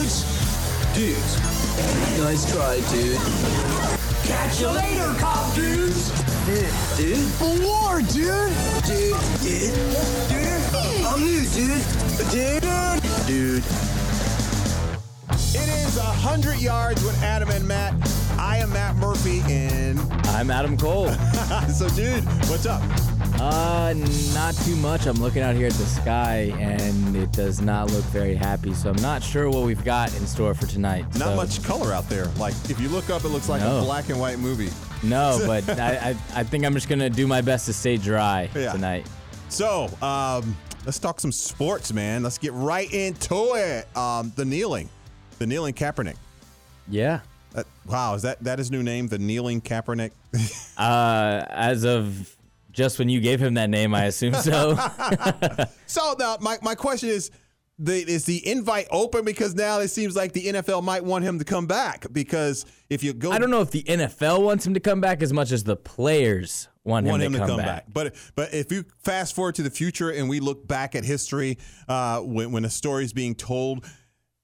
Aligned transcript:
dudes. 0.00 0.94
Dudes. 0.94 2.18
Nice 2.18 2.50
try, 2.50 2.80
dude. 2.90 3.18
Catch 4.24 4.60
you 4.60 4.68
later, 4.68 5.14
cop 5.18 5.54
dudes. 5.54 6.10
Dude, 6.46 6.66
dude. 6.96 7.28
For 7.36 7.66
war, 7.66 8.00
dude. 8.00 8.52
Dude, 8.86 9.16
dude. 9.40 9.74
Dude. 10.28 11.04
I'm 11.04 11.20
new, 11.20 11.44
dude. 11.50 11.84
Dude. 12.30 12.62
Dude. 13.26 13.64
It 15.52 15.68
is 15.68 15.96
100 15.96 16.58
yards 16.58 17.04
with 17.04 17.20
Adam 17.22 17.50
and 17.50 17.66
Matt. 17.66 17.94
I 18.38 18.58
am 18.58 18.72
Matt 18.72 18.96
Murphy, 18.96 19.42
and 19.48 20.00
I'm 20.28 20.50
Adam 20.50 20.76
Cole. 20.76 21.08
so, 21.74 21.88
dude, 21.90 22.24
what's 22.48 22.66
up? 22.66 22.82
Uh, 23.38 23.94
not 24.34 24.54
too 24.64 24.76
much. 24.76 25.06
I'm 25.06 25.16
looking 25.20 25.42
out 25.42 25.54
here 25.54 25.66
at 25.66 25.72
the 25.74 25.84
sky, 25.86 26.52
and 26.58 27.16
it 27.16 27.32
does 27.32 27.60
not 27.60 27.90
look 27.90 28.04
very 28.06 28.34
happy. 28.34 28.74
So 28.74 28.90
I'm 28.90 29.00
not 29.02 29.22
sure 29.22 29.48
what 29.48 29.64
we've 29.64 29.84
got 29.84 30.14
in 30.16 30.26
store 30.26 30.54
for 30.54 30.66
tonight. 30.66 31.04
Not 31.16 31.28
so- 31.30 31.36
much 31.36 31.62
color 31.62 31.92
out 31.92 32.08
there. 32.08 32.26
Like, 32.38 32.54
if 32.68 32.78
you 32.80 32.88
look 32.88 33.08
up, 33.10 33.24
it 33.24 33.28
looks 33.28 33.48
like 33.48 33.62
a 33.62 33.80
black 33.82 34.08
and 34.10 34.20
white 34.20 34.38
movie. 34.38 34.70
No, 35.02 35.42
but 35.46 35.68
I, 35.78 36.10
I, 36.10 36.40
I 36.40 36.44
think 36.44 36.64
I'm 36.64 36.74
just 36.74 36.88
gonna 36.88 37.08
do 37.10 37.26
my 37.26 37.40
best 37.40 37.66
to 37.66 37.72
stay 37.72 37.96
dry 37.96 38.48
Yeah. 38.54 38.72
tonight. 38.72 39.06
So, 39.48 39.84
um, 40.02 40.56
let's 40.84 40.98
talk 40.98 41.18
some 41.20 41.32
sports, 41.32 41.92
man. 41.92 42.22
Let's 42.22 42.38
get 42.38 42.52
right 42.52 42.90
into 42.92 43.54
it. 43.54 43.96
Um, 43.96 44.32
the 44.36 44.44
kneeling, 44.44 44.88
the 45.38 45.46
kneeling 45.46 45.74
Kaepernick. 45.74 46.16
Yeah. 46.88 47.20
Uh, 47.54 47.64
wow, 47.86 48.14
is 48.14 48.22
that 48.22 48.42
that 48.44 48.58
his 48.58 48.70
new 48.70 48.82
name? 48.82 49.08
The 49.08 49.18
kneeling 49.18 49.60
Kaepernick. 49.60 50.10
Uh, 50.78 51.44
as 51.50 51.84
of 51.84 52.34
just 52.72 52.98
when 52.98 53.08
you 53.08 53.20
gave 53.20 53.40
him 53.40 53.54
that 53.54 53.70
name, 53.70 53.94
I 53.94 54.04
assume 54.04 54.34
so. 54.34 54.74
so 55.86 56.14
now, 56.18 56.38
my 56.40 56.58
my 56.62 56.74
question 56.74 57.08
is. 57.08 57.30
The, 57.82 57.94
is 57.94 58.26
the 58.26 58.46
invite 58.46 58.88
open 58.90 59.24
because 59.24 59.54
now 59.54 59.78
it 59.78 59.88
seems 59.88 60.14
like 60.14 60.34
the 60.34 60.48
NFL 60.48 60.84
might 60.84 61.02
want 61.02 61.24
him 61.24 61.38
to 61.38 61.46
come 61.46 61.66
back 61.66 62.04
because 62.12 62.66
if 62.90 63.02
you 63.02 63.14
go 63.14 63.32
I 63.32 63.38
don't 63.38 63.48
know 63.48 63.62
if 63.62 63.70
the 63.70 63.82
NFL 63.84 64.42
wants 64.42 64.66
him 64.66 64.74
to 64.74 64.80
come 64.80 65.00
back 65.00 65.22
as 65.22 65.32
much 65.32 65.50
as 65.50 65.64
the 65.64 65.76
players 65.76 66.68
want 66.84 67.06
him, 67.06 67.12
want 67.12 67.20
to, 67.22 67.26
him 67.26 67.32
come 67.32 67.40
to 67.40 67.46
come 67.46 67.56
back. 67.56 67.66
back. 67.66 67.86
But 67.88 68.16
but 68.34 68.52
if 68.52 68.70
you 68.70 68.84
fast 68.98 69.34
forward 69.34 69.54
to 69.54 69.62
the 69.62 69.70
future 69.70 70.10
and 70.10 70.28
we 70.28 70.40
look 70.40 70.68
back 70.68 70.94
at 70.94 71.04
history, 71.04 71.56
uh, 71.88 72.20
when 72.20 72.52
when 72.52 72.66
a 72.66 72.70
story 72.70 73.04
is 73.04 73.14
being 73.14 73.34
told, 73.34 73.86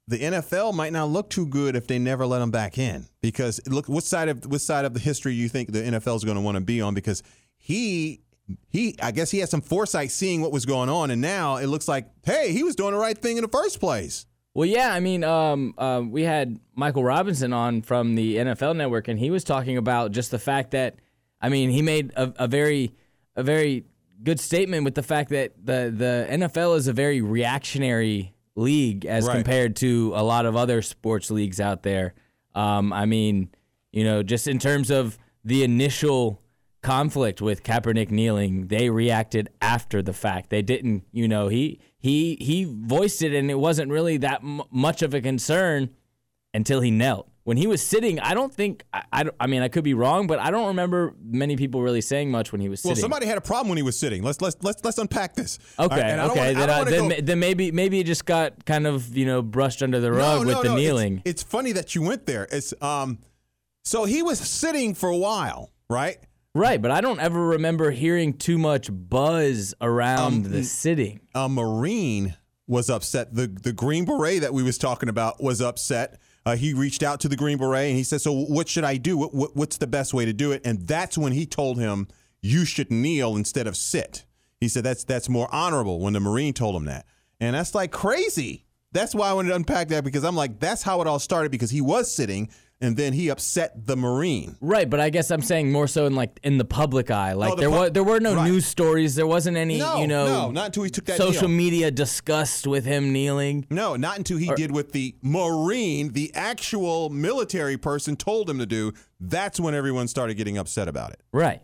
the 0.09 0.19
NFL 0.19 0.75
might 0.75 0.93
not 0.93 1.09
look 1.09 1.31
too 1.31 1.47
good 1.47 1.75
if 1.75 1.87
they 1.87 1.99
never 1.99 2.27
let 2.27 2.41
him 2.41 2.51
back 2.51 2.79
in. 2.79 3.07
Because 3.21 3.61
look, 3.67 3.89
what 3.89 4.05
side 4.05 4.29
of 4.29 4.47
what 4.47 4.61
side 4.61 4.85
of 4.85 4.95
the 4.95 5.01
history 5.01 5.35
you 5.35 5.49
think 5.49 5.73
the 5.73 5.81
NFL 5.83 6.17
is 6.17 6.25
going 6.25 6.37
to 6.37 6.41
want 6.41 6.57
to 6.57 6.61
be 6.61 6.81
on? 6.81 6.95
Because 6.95 7.23
he. 7.67 8.21
He, 8.69 8.95
I 9.03 9.11
guess 9.11 9.33
he 9.33 9.41
had 9.41 9.49
some 9.49 9.61
foresight 9.61 10.13
seeing 10.13 10.41
what 10.41 10.53
was 10.53 10.65
going 10.67 10.89
on, 10.89 11.11
and 11.11 11.21
now 11.21 11.57
it 11.57 11.67
looks 11.67 11.89
like, 11.89 12.07
hey, 12.25 12.53
he 12.53 12.63
was 12.63 12.77
doing 12.77 12.93
the 12.93 12.99
right 12.99 13.19
thing 13.19 13.39
in 13.39 13.43
the 13.43 13.49
first 13.49 13.81
place. 13.81 14.25
Well, 14.55 14.67
yeah, 14.67 14.93
I 14.95 15.01
mean, 15.01 15.25
um, 15.25 15.75
uh, 15.77 16.01
we 16.09 16.23
had 16.23 16.61
Michael 16.77 17.03
Robinson 17.03 17.53
on 17.53 17.83
from 17.83 18.15
the 18.15 18.37
NFL 18.37 18.77
Network, 18.77 19.09
and 19.09 19.19
he 19.19 19.31
was 19.33 19.43
talking 19.43 19.77
about 19.77 20.13
just 20.13 20.31
the 20.31 20.39
fact 20.39 20.71
that, 20.71 21.01
I 21.41 21.49
mean, 21.49 21.71
he 21.71 21.83
made 21.83 22.13
a, 22.15 22.33
a 22.37 22.47
very, 22.47 22.95
a 23.35 23.43
very 23.43 23.85
good 24.23 24.39
statement 24.39 24.85
with 24.85 24.95
the 24.95 25.03
fact 25.03 25.31
that 25.31 25.55
the 25.67 25.93
the 25.93 26.29
NFL 26.31 26.77
is 26.77 26.87
a 26.87 26.93
very 26.93 27.21
reactionary 27.23 28.33
league 28.55 29.05
as 29.07 29.27
Right. 29.27 29.35
compared 29.35 29.75
to 29.77 30.13
a 30.15 30.23
lot 30.23 30.47
of 30.47 30.55
other 30.55 30.83
sports 30.83 31.33
leagues 31.33 31.59
out 31.59 31.83
there. 31.83 32.15
Um, 32.55 32.93
I 32.93 33.07
mean, 33.07 33.51
you 33.91 34.05
know, 34.05 34.23
just 34.23 34.47
in 34.47 34.61
terms 34.61 34.91
of 34.91 35.19
the 35.45 35.65
initial 35.65 36.41
conflict 36.87 37.43
with 37.43 37.65
Kaepernick 37.65 38.11
kneeling, 38.13 38.69
they 38.69 38.91
reacted 38.91 39.49
after 39.61 40.03
the 40.03 40.13
fact. 40.13 40.51
They 40.51 40.63
didn't, 40.63 41.05
you 41.13 41.27
know, 41.27 41.49
he 41.49 41.81
he 41.99 42.37
he 42.41 42.65
voiced 42.65 43.23
it, 43.23 43.35
and 43.35 43.51
it 43.51 43.59
wasn't 43.59 43.91
really 43.91 44.19
that 44.19 44.43
m- 44.43 44.63
much 44.71 45.03
of 45.03 45.13
a 45.13 45.21
concern 45.21 45.91
until 46.55 46.81
he 46.81 46.93
knelt. 46.93 47.29
When 47.43 47.57
he 47.57 47.67
was 47.67 47.81
sitting, 47.81 48.19
I 48.21 48.35
don't 48.35 48.53
think 48.53 48.85
I, 48.93 49.03
I, 49.13 49.25
I 49.41 49.47
mean 49.49 49.63
I 49.63 49.69
could 49.69 49.83
be 49.83 49.95
wrong, 49.95 50.29
but 50.29 50.39
I 50.39 50.53
don't 50.53 50.69
remember 50.69 51.15
many 51.21 51.57
people 51.57 51.83
really 51.83 52.01
saying 52.01 52.31
much 52.31 52.53
when 52.53 52.61
he 52.61 52.69
was 52.69 52.81
sitting. 52.81 52.95
Well, 52.95 53.01
somebody 53.01 53.27
had 53.27 53.39
a 53.39 53.41
problem 53.41 53.69
when 53.69 53.79
he 53.79 53.83
was 53.83 53.99
sitting. 53.99 54.23
Let's 54.23 54.41
let's 54.41 54.57
let's 54.63 54.85
let's 54.85 54.99
unpack 54.99 55.35
this. 55.35 55.59
Okay, 55.79 55.95
right, 55.95 56.05
and 56.05 56.21
I 56.21 56.27
don't 56.29 56.39
okay. 56.39 56.55
wanna- 56.55 56.91
then, 56.91 57.09
then, 57.09 57.25
then 57.25 57.39
maybe 57.41 57.73
maybe 57.73 57.99
it 57.99 58.05
just 58.07 58.25
got 58.27 58.65
kind 58.65 58.87
of 58.87 59.17
you 59.17 59.27
know 59.27 59.43
brushed 59.43 59.83
under 59.83 59.99
the 59.99 60.13
rug 60.13 60.47
with 60.47 60.57
the 60.57 60.61
it's- 60.61 60.77
kneeling. 60.77 61.23
It's, 61.25 61.43
funny 61.43 61.73
that 61.73 61.95
you 61.97 62.03
went 62.03 62.27
there. 62.27 62.47
It's 62.51 62.73
um, 62.81 63.19
so 63.85 64.05
he 64.05 64.23
was 64.23 64.39
sitting 64.39 64.95
for 64.95 65.09
a 65.09 65.17
while, 65.17 65.71
right? 65.91 66.19
Right, 66.57 66.81
but 66.81 66.91
I 66.91 67.01
don't 67.01 67.21
ever 67.21 67.41
remember 67.49 67.91
hearing 67.91 68.33
too 68.33 68.59
much 68.59 68.89
buzz 68.91 69.75
around 69.81 70.47
Um, 70.47 70.53
the 70.53 70.65
sitting. 70.65 71.21
A 71.35 71.49
Marine 71.49 72.37
was 72.67 72.91
upset. 72.91 73.35
The 73.35 73.47
the 73.47 73.73
Green 73.73 74.05
Beret 74.05 74.41
that 74.41 74.53
we 74.53 74.63
was 74.63 74.79
talking 74.79 75.09
about 75.09 75.43
was 75.43 75.61
upset. 75.61 76.21
Uh, 76.45 76.57
he 76.57 76.75
reached 76.75 77.03
out 77.03 77.21
to 77.21 77.29
the 77.29 77.37
Green 77.37 77.59
Beret 77.59 77.89
and 77.89 77.97
he 77.97 78.05
said, 78.05 78.21
"So 78.21 78.33
what 78.33 78.69
should 78.69 78.85
I 78.85 78.97
do? 78.97 79.17
What, 79.17 79.35
what, 79.35 79.57
what's 79.57 79.79
the 79.79 79.87
best 79.87 80.15
way 80.15 80.25
to 80.25 80.33
do 80.33 80.53
it?" 80.53 80.63
And 80.65 80.87
that's 80.87 81.17
when 81.19 81.33
he 81.33 81.47
told 81.47 81.79
him, 81.79 82.09
"You 82.41 82.65
should 82.65 82.91
kneel 82.91 83.37
instead 83.37 83.67
of 83.67 83.77
sit." 83.77 84.25
He 84.61 84.69
said, 84.69 84.85
"That's 84.85 85.05
that's 85.05 85.29
more 85.29 85.49
honorable." 85.55 86.01
When 86.01 86.13
the 86.13 86.21
Marine 86.21 86.55
told 86.55 86.75
him 86.77 86.87
that, 86.87 87.07
and 87.41 87.55
that's 87.55 87.75
like 87.75 87.93
crazy. 87.93 88.65
That's 88.93 89.15
why 89.15 89.29
I 89.29 89.33
wanted 89.35 89.51
to 89.51 89.57
unpack 89.57 89.89
that 89.89 90.05
because 90.05 90.25
I'm 90.25 90.37
like, 90.37 90.59
that's 90.59 90.83
how 90.83 91.03
it 91.03 91.07
all 91.07 91.19
started 91.19 91.51
because 91.53 91.71
he 91.71 91.83
was 91.83 92.11
sitting 92.11 92.49
and 92.81 92.97
then 92.97 93.13
he 93.15 93.29
upset 93.31 93.87
the 93.87 93.97
Marine. 93.97 94.57
Right, 94.61 94.89
but 94.89 95.01
I 95.01 95.09
guess 95.11 95.31
I'm 95.31 95.41
saying 95.43 95.73
more 95.73 95.87
so 95.89 96.07
in 96.07 96.15
like 96.15 96.39
in 96.43 96.59
the 96.59 96.65
public 96.65 97.11
eye. 97.11 97.33
Like 97.33 97.53
Oh, 97.53 97.55
the 97.55 97.61
there 97.63 97.71
pub- 97.71 97.79
was 97.81 97.91
there 97.93 98.05
were 98.05 98.21
no 98.21 98.35
right. 98.35 98.51
news 98.51 98.67
stories. 98.67 99.15
There 99.15 99.27
wasn't 99.27 99.57
any 99.57 99.79
No, 99.79 99.99
you 100.01 100.07
know 100.07 100.27
no, 100.27 100.51
not 100.51 100.67
until 100.67 100.83
he 100.83 100.91
took 100.91 101.07
that 101.07 101.17
social 101.17 101.49
media 101.49 101.91
disgust 101.91 102.67
with 102.67 102.85
him 102.85 103.13
kneeling. 103.13 103.67
No, 103.71 103.97
not 103.97 104.19
until 104.19 104.37
he 104.39 104.53
did 104.57 104.73
what 104.73 104.93
the 104.93 105.17
Marine, 105.23 106.13
the 106.13 106.31
actual 106.35 107.09
military 107.11 107.77
person, 107.79 108.17
told 108.17 108.49
him 108.51 108.59
to 108.59 108.67
do. 108.67 108.93
That's 109.21 109.59
when 109.59 109.75
everyone 109.75 110.09
started 110.09 110.35
getting 110.35 110.59
upset 110.59 110.89
about 110.89 111.13
it. 111.13 111.21
Right. 111.33 111.63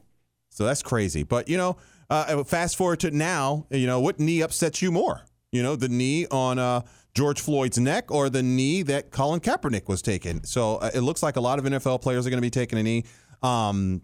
So 0.51 0.65
that's 0.65 0.83
crazy. 0.83 1.23
But 1.23 1.49
you 1.49 1.57
know, 1.59 1.77
uh, 2.11 2.43
fast 2.45 2.77
forward 2.77 3.01
to 3.01 3.11
now. 3.11 3.67
You 3.71 3.87
know, 3.87 4.01
what 4.01 4.19
knee 4.19 4.41
upsets 4.43 4.81
you 4.83 4.91
more? 4.93 5.23
You 5.53 5.63
know, 5.63 5.77
the 5.77 5.89
knee 5.89 6.27
on 6.31 6.59
uh, 6.59 6.81
George 7.15 7.41
Floyd's 7.41 7.79
neck 7.79 8.11
or 8.11 8.31
the 8.31 8.43
knee 8.43 8.83
that 8.85 9.11
Colin 9.11 9.39
Kaepernick 9.39 9.87
was 9.87 10.01
taking. 10.01 10.43
So 10.45 10.77
uh, 10.77 10.91
it 10.95 11.01
looks 11.01 11.23
like 11.23 11.37
a 11.37 11.41
lot 11.41 11.59
of 11.59 11.67
NFL 11.67 12.01
players 12.01 12.27
are 12.27 12.31
going 12.31 12.39
to 12.39 12.43
be 12.43 12.51
taking 12.51 12.79
a 12.79 12.83
knee. 12.83 13.05
Um, 13.43 14.01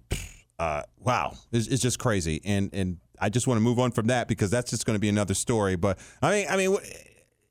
uh, 0.58 0.82
wow, 0.98 1.34
it's, 1.50 1.66
it's 1.68 1.82
just 1.82 1.98
crazy. 1.98 2.42
And 2.44 2.68
and 2.74 2.98
I 3.18 3.30
just 3.30 3.46
want 3.46 3.56
to 3.56 3.62
move 3.62 3.78
on 3.78 3.92
from 3.92 4.08
that 4.08 4.28
because 4.28 4.50
that's 4.50 4.70
just 4.70 4.84
going 4.84 4.94
to 4.94 5.00
be 5.00 5.08
another 5.08 5.34
story. 5.34 5.76
But 5.76 5.98
I 6.22 6.30
mean, 6.30 6.46
I 6.50 6.56
mean. 6.56 6.76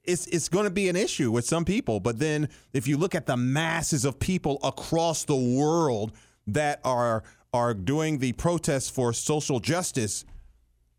it's 0.03 0.27
it's 0.27 0.47
going 0.47 0.63
to 0.65 0.71
be 0.71 0.89
an 0.89 0.95
issue 0.95 1.31
with 1.31 1.45
some 1.45 1.65
people. 1.65 1.99
But 1.99 2.19
then 2.19 2.49
if 2.73 2.87
you 2.87 2.97
look 2.97 3.15
at 3.15 3.25
the 3.25 3.35
masses 3.35 4.05
of 4.05 4.19
people 4.19 4.59
across 4.63 5.25
the 5.25 5.35
world 5.35 6.13
that 6.45 6.79
are 6.83 7.23
are 7.53 7.73
doing 7.73 8.19
the 8.19 8.33
protests 8.33 8.89
for 8.89 9.11
social 9.11 9.59
justice, 9.59 10.23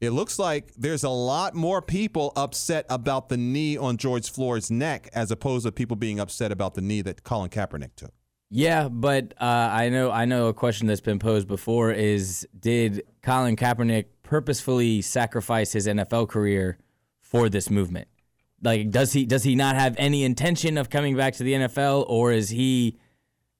it 0.00 0.10
looks 0.10 0.38
like 0.38 0.72
there's 0.76 1.02
a 1.02 1.08
lot 1.08 1.54
more 1.54 1.82
people 1.82 2.32
upset 2.36 2.86
about 2.88 3.28
the 3.28 3.36
knee 3.36 3.76
on 3.76 3.96
George 3.96 4.30
Floyd's 4.30 4.70
neck 4.70 5.08
as 5.12 5.30
opposed 5.30 5.66
to 5.66 5.72
people 5.72 5.96
being 5.96 6.20
upset 6.20 6.52
about 6.52 6.74
the 6.74 6.80
knee 6.80 7.02
that 7.02 7.24
Colin 7.24 7.50
Kaepernick 7.50 7.96
took. 7.96 8.12
Yeah, 8.50 8.88
but 8.88 9.34
uh, 9.40 9.44
I 9.44 9.90
know 9.90 10.10
I 10.10 10.24
know 10.24 10.46
a 10.46 10.54
question 10.54 10.86
that's 10.86 11.02
been 11.02 11.18
posed 11.18 11.48
before 11.48 11.92
is 11.92 12.46
did 12.58 13.02
Colin 13.22 13.56
Kaepernick 13.56 14.06
purposefully 14.22 15.02
sacrifice 15.02 15.72
his 15.72 15.86
NFL 15.86 16.28
career 16.28 16.78
for 17.20 17.48
this 17.48 17.68
movement? 17.68 18.08
Like 18.62 18.90
does 18.90 19.12
he 19.12 19.26
does 19.26 19.42
he 19.42 19.54
not 19.54 19.76
have 19.76 19.96
any 19.98 20.24
intention 20.24 20.78
of 20.78 20.88
coming 20.88 21.16
back 21.16 21.34
to 21.34 21.42
the 21.42 21.52
NFL 21.52 22.06
or 22.08 22.32
is 22.32 22.48
he 22.48 22.98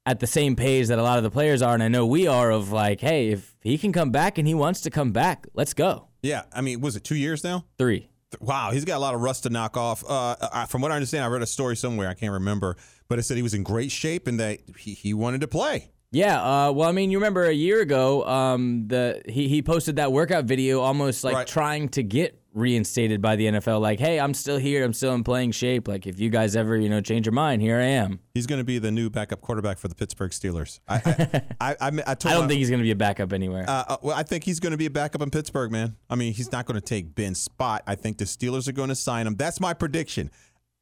at 0.09 0.21
the 0.21 0.27
same 0.27 0.57
page 0.57 0.89
that 0.89 0.99
a 0.99 1.03
lot 1.03 1.19
of 1.19 1.25
the 1.25 1.31
players 1.31 1.61
are 1.63 1.75
and 1.75 1.83
I 1.83 1.89
know 1.89 2.07
we 2.07 2.27
are 2.27 2.51
of 2.51 2.73
like 2.73 3.01
hey 3.01 3.29
if 3.29 3.55
he 3.61 3.77
can 3.77 3.93
come 3.93 4.11
back 4.11 4.39
and 4.39 4.49
he 4.49 4.55
wants 4.55 4.81
to 4.83 4.91
come 4.91 5.13
back 5.13 5.47
let's 5.55 5.75
go. 5.75 6.09
Yeah, 6.23 6.43
I 6.53 6.63
mean, 6.63 6.81
was 6.81 6.97
it 6.97 7.05
two 7.05 7.15
years 7.15 7.45
now? 7.45 7.65
3. 7.79 8.09
Wow, 8.41 8.71
he's 8.73 8.85
got 8.85 8.97
a 8.97 8.99
lot 9.07 9.15
of 9.15 9.21
rust 9.21 9.45
to 9.45 9.51
knock 9.51 9.77
off. 9.77 10.03
Uh, 10.09 10.35
I, 10.53 10.67
from 10.67 10.81
what 10.83 10.91
I 10.91 10.97
understand, 10.97 11.25
I 11.25 11.29
read 11.29 11.43
a 11.43 11.47
story 11.47 11.77
somewhere 11.77 12.09
I 12.09 12.15
can't 12.15 12.33
remember, 12.33 12.77
but 13.09 13.19
it 13.19 13.23
said 13.23 13.37
he 13.37 13.43
was 13.43 13.55
in 13.55 13.63
great 13.63 13.91
shape 13.93 14.27
and 14.27 14.41
that 14.41 14.59
he, 14.77 14.95
he 14.95 15.15
wanted 15.15 15.41
to 15.43 15.49
play. 15.49 15.91
Yeah, 16.11 16.41
uh, 16.43 16.73
well, 16.73 16.89
I 16.89 16.93
mean, 16.93 17.11
you 17.11 17.19
remember 17.19 17.45
a 17.45 17.53
year 17.53 17.81
ago, 17.83 18.27
um, 18.27 18.89
the 18.89 19.23
he, 19.29 19.47
he 19.49 19.63
posted 19.63 19.97
that 19.97 20.11
workout 20.11 20.45
video, 20.47 20.81
almost 20.81 21.23
like 21.23 21.35
Right. 21.37 21.47
trying 21.47 21.89
to 21.91 22.03
get 22.03 22.38
reinstated 22.55 23.21
by 23.21 23.37
the 23.37 23.47
NFL. 23.47 23.81
Like, 23.81 24.01
hey, 24.01 24.19
I'm 24.19 24.35
still 24.35 24.59
here, 24.59 24.85
I'm 24.85 24.93
still 24.93 25.15
in 25.15 25.23
playing 25.25 25.53
shape. 25.53 25.87
Like, 25.87 26.07
if 26.07 26.19
you 26.19 26.31
guys 26.31 26.57
ever, 26.57 26.77
you 26.77 26.89
know, 26.89 27.01
change 27.01 27.27
your 27.27 27.33
mind, 27.33 27.63
here 27.63 27.79
I 27.79 27.85
am. 27.85 28.21
He's 28.35 28.47
going 28.47 28.59
to 28.61 28.65
be 28.65 28.79
the 28.79 28.91
new 28.91 29.11
backup 29.11 29.41
quarterback 29.41 29.79
for 29.79 29.89
the 29.89 29.95
Pittsburgh 29.95 30.31
Steelers. 30.31 30.81
I 30.89 30.97
I, 30.97 31.43
I, 31.61 31.77
I, 31.81 31.87
I 32.07 32.15
don't 32.15 32.43
my- 32.43 32.49
think 32.49 32.59
he's 32.59 32.71
going 32.71 32.81
to 32.81 32.85
be 32.85 32.91
a 32.91 32.97
backup 32.97 33.33
anywhere. 33.33 33.65
Uh, 33.69 33.85
uh, 33.89 33.97
well, 34.03 34.17
I 34.17 34.23
think 34.23 34.45
he's 34.45 34.61
going 34.61 34.73
to 34.73 34.79
be 34.79 34.87
a 34.87 34.91
backup 34.91 35.23
in 35.23 35.31
Pittsburgh, 35.31 35.71
man. 35.71 35.97
I 36.09 36.15
mean, 36.17 36.33
he's 36.33 36.51
not 36.53 36.67
going 36.67 36.81
to 36.81 36.85
take 36.85 37.15
Ben's 37.15 37.41
spot. 37.41 37.83
I 37.87 37.95
think 37.95 38.19
the 38.19 38.25
Steelers 38.25 38.69
are 38.69 38.73
going 38.73 38.89
to 38.89 38.95
sign 38.95 39.27
him. 39.27 39.37
That's 39.37 39.61
my 39.61 39.75
prediction. 39.75 40.31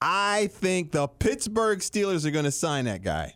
I 0.00 0.48
think 0.52 0.92
the 0.92 1.08
Pittsburgh 1.08 1.78
Steelers 1.80 2.24
are 2.26 2.30
going 2.30 2.44
to 2.44 2.50
sign 2.50 2.84
that 2.84 3.02
guy. 3.02 3.34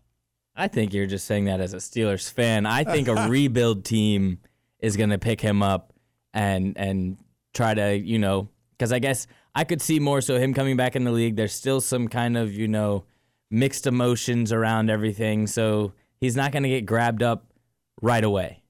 I 0.55 0.69
think 0.69 0.93
you're 0.93 1.07
just 1.07 1.27
saying 1.27 1.47
that 1.47 1.61
as 1.61 1.73
a 1.73 1.79
Steelers 1.79 2.31
fan. 2.31 2.67
I 2.67 2.85
think 2.85 3.09
a 3.09 3.15
rebuild 3.29 3.85
team 3.85 4.39
is 4.79 4.97
going 4.97 5.11
to 5.11 5.19
pick 5.19 5.41
him 5.41 5.63
up 5.63 5.95
and 6.35 6.77
and 6.77 7.17
try 7.55 7.75
to, 7.75 7.97
you 7.97 8.19
know, 8.19 8.49
because 8.73 8.93
I 8.93 8.99
guess 8.99 9.27
I 9.55 9.65
could 9.65 9.83
see 9.83 9.99
more 10.01 10.21
so 10.21 10.39
him 10.39 10.55
coming 10.55 10.77
back 10.77 10.97
in 10.97 11.05
the 11.05 11.13
league. 11.13 11.37
There's 11.37 11.53
still 11.53 11.81
some 11.81 12.09
kind 12.09 12.37
of, 12.37 12.53
you 12.53 12.69
know, 12.69 13.05
mixed 13.51 13.87
emotions 13.87 14.53
around 14.53 14.91
everything, 14.91 15.47
so 15.47 15.93
he's 16.21 16.37
not 16.37 16.53
going 16.53 16.63
to 16.63 16.69
get 16.69 16.87
grabbed 16.87 17.23
up 17.23 17.53
right 18.01 18.23
away. 18.23 18.63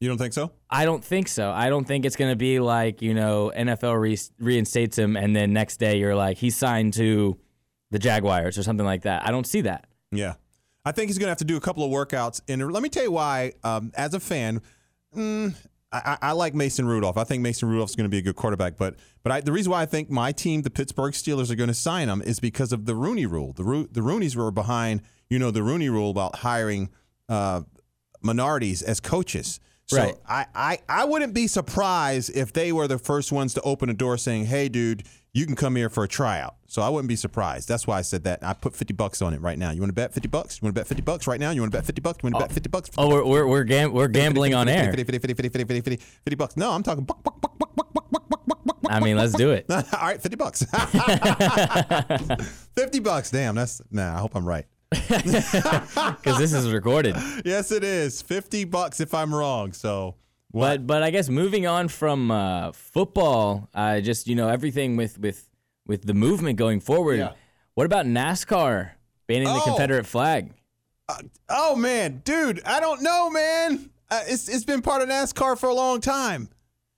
You 0.00 0.08
don't 0.08 0.18
think 0.18 0.32
so? 0.34 0.50
I 0.68 0.84
don't 0.84 1.02
think 1.02 1.28
so. 1.28 1.50
I 1.50 1.68
don't 1.68 1.86
think 1.86 2.04
it's 2.04 2.16
going 2.16 2.30
to 2.30 2.36
be 2.36 2.58
like, 2.58 3.00
you 3.00 3.14
know, 3.14 3.52
NFL 3.56 3.98
re- 3.98 4.18
reinstates 4.38 4.98
him 4.98 5.16
and 5.16 5.34
then 5.34 5.52
next 5.52 5.78
day 5.78 5.98
you're 5.98 6.14
like, 6.14 6.36
he's 6.36 6.56
signed 6.56 6.92
to 6.94 7.38
the 7.90 7.98
Jaguars 7.98 8.58
or 8.58 8.62
something 8.62 8.84
like 8.84 9.02
that. 9.02 9.26
I 9.26 9.30
don't 9.30 9.46
see 9.46 9.62
that. 9.62 9.86
Yeah. 10.10 10.34
I 10.84 10.92
think 10.92 11.08
he's 11.08 11.16
going 11.16 11.28
to 11.28 11.30
have 11.30 11.38
to 11.38 11.44
do 11.44 11.56
a 11.56 11.60
couple 11.60 11.84
of 11.84 11.90
workouts. 11.90 12.42
And 12.48 12.70
let 12.70 12.82
me 12.82 12.88
tell 12.88 13.04
you 13.04 13.12
why, 13.12 13.52
um, 13.62 13.92
as 13.94 14.12
a 14.12 14.20
fan, 14.20 14.60
mm, 15.16 15.54
I, 15.94 16.18
I, 16.20 16.32
like 16.32 16.54
Mason 16.54 16.86
Rudolph. 16.86 17.16
I 17.16 17.24
think 17.24 17.42
Mason 17.42 17.68
Rudolph's 17.68 17.94
going 17.94 18.04
to 18.04 18.10
be 18.10 18.18
a 18.18 18.22
good 18.22 18.36
quarterback. 18.36 18.76
But 18.76 18.96
but 19.22 19.32
I, 19.32 19.40
the 19.40 19.52
reason 19.52 19.70
why 19.70 19.82
I 19.82 19.86
think 19.86 20.10
my 20.10 20.32
team, 20.32 20.62
the 20.62 20.70
Pittsburgh 20.70 21.12
Steelers, 21.12 21.50
are 21.50 21.54
going 21.54 21.68
to 21.68 21.74
sign 21.74 22.08
him 22.08 22.20
is 22.22 22.40
because 22.40 22.72
of 22.72 22.86
the 22.86 22.94
Rooney 22.94 23.26
Rule. 23.26 23.52
The 23.52 23.64
Ro- 23.64 23.86
the 23.90 24.00
Roonies 24.00 24.34
were 24.36 24.50
behind, 24.50 25.02
you 25.30 25.38
know, 25.38 25.50
the 25.50 25.62
Rooney 25.62 25.88
Rule 25.88 26.10
about 26.10 26.36
hiring 26.36 26.90
uh, 27.28 27.62
minorities 28.22 28.82
as 28.82 29.00
coaches. 29.00 29.60
So 29.86 29.98
Right. 29.98 30.14
I, 30.26 30.46
I, 30.54 30.78
I 30.88 31.04
wouldn't 31.04 31.34
be 31.34 31.46
surprised 31.46 32.34
if 32.34 32.52
they 32.52 32.72
were 32.72 32.88
the 32.88 32.98
first 32.98 33.32
ones 33.32 33.52
to 33.54 33.60
open 33.62 33.90
a 33.90 33.94
door 33.94 34.16
saying, 34.16 34.46
hey, 34.46 34.68
dude, 34.68 35.02
you 35.34 35.44
can 35.46 35.56
come 35.56 35.76
here 35.76 35.90
for 35.90 36.04
a 36.04 36.08
tryout. 36.08 36.54
So 36.66 36.80
I 36.80 36.88
wouldn't 36.88 37.08
be 37.08 37.16
surprised. 37.16 37.68
That's 37.68 37.86
why 37.86 37.98
I 37.98 38.02
said 38.02 38.24
that. 38.24 38.42
I 38.42 38.54
put 38.54 38.74
50 38.74 38.94
bucks 38.94 39.20
on 39.20 39.34
it 39.34 39.40
right 39.40 39.58
now. 39.58 39.70
You 39.72 39.80
want 39.80 39.90
to 39.90 39.94
bet 39.94 40.14
50 40.14 40.28
bucks? 40.28 40.58
You 40.60 40.66
want 40.66 40.74
to 40.74 40.80
bet 40.80 40.86
50 40.86 41.02
bucks 41.02 41.26
right 41.26 41.38
now? 41.38 41.50
You 41.50 41.60
want 41.60 41.72
to 41.72 41.78
bet 41.78 41.84
50 41.86 42.00
bucks? 42.00 42.18
You 42.22 42.26
want 42.30 42.36
to 42.36 42.46
bet 42.48 42.52
50 42.54 42.68
bucks? 42.70 42.90
Oh, 42.96 43.08
we're 43.08 43.24
we're 43.24 43.46
we're, 43.46 43.64
gam- 43.64 43.92
we're 43.92 44.08
gambling 44.08 44.54
on 44.54 44.68
air. 44.68 44.84
50, 44.92 45.04
50, 45.04 45.18
50, 45.18 45.34
50, 45.34 45.48
50, 45.50 45.64
50, 45.64 45.80
50, 45.90 45.96
50 46.24 46.34
bucks. 46.36 46.56
No, 46.56 46.70
I'm 46.70 46.82
talking 46.82 47.04
buck, 47.04 47.22
buck, 47.22 47.40
buck, 47.40 47.58
buck, 47.58 47.72
buck, 47.74 47.84
buck, 47.94 48.10
buck, 48.10 48.28
buck, 48.28 48.48
buck, 48.48 48.66
buck. 48.82 48.92
I 48.92 49.00
mean, 49.00 49.16
let's 49.16 49.32
do 49.34 49.50
it. 49.50 49.66
All 49.70 49.82
right, 50.02 50.20
50 50.22 50.36
bucks. 50.36 50.64
50 52.76 53.00
bucks. 53.00 53.30
Damn, 53.30 53.54
that's, 53.56 53.82
nah, 53.90 54.14
I 54.16 54.18
hope 54.20 54.34
I'm 54.34 54.46
right. 54.46 54.66
Because 55.14 56.38
this 56.38 56.52
is 56.52 56.70
recorded. 56.72 57.16
Yes, 57.44 57.70
it 57.72 57.84
is. 57.84 58.22
50 58.22 58.64
bucks 58.64 59.00
if 59.00 59.14
I'm 59.14 59.34
wrong. 59.34 59.72
So, 59.72 60.14
But 60.52 60.86
but 60.86 61.02
I 61.02 61.10
guess 61.10 61.28
moving 61.28 61.66
on 61.66 61.88
from 61.88 62.30
uh, 62.30 62.72
football, 62.72 63.68
uh, 63.74 64.00
just 64.00 64.26
you 64.26 64.34
know 64.34 64.48
everything 64.48 64.96
with 64.96 65.18
with 65.18 65.48
with 65.86 66.06
the 66.06 66.14
movement 66.14 66.56
going 66.58 66.80
forward. 66.80 67.18
Yeah. 67.18 67.32
What 67.74 67.86
about 67.86 68.06
NASCAR 68.06 68.90
banning 69.26 69.48
the 69.48 69.54
Oh. 69.54 69.64
Confederate 69.64 70.06
flag? 70.06 70.52
oh 71.50 71.76
man, 71.76 72.22
dude, 72.24 72.62
I 72.64 72.80
don't 72.80 73.02
know, 73.02 73.28
man. 73.30 73.90
Uh, 74.10 74.20
it's, 74.26 74.48
it's 74.48 74.64
been 74.64 74.80
part 74.80 75.02
of 75.02 75.08
NASCAR 75.08 75.58
for 75.58 75.68
a 75.68 75.74
long 75.74 76.00
time. 76.00 76.48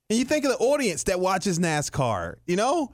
And 0.08 0.18
you 0.18 0.24
think 0.24 0.44
of 0.44 0.52
the 0.52 0.58
audience 0.58 1.02
that 1.04 1.18
watches 1.18 1.58
NASCAR, 1.58 2.36
you 2.46 2.54
know? 2.56 2.92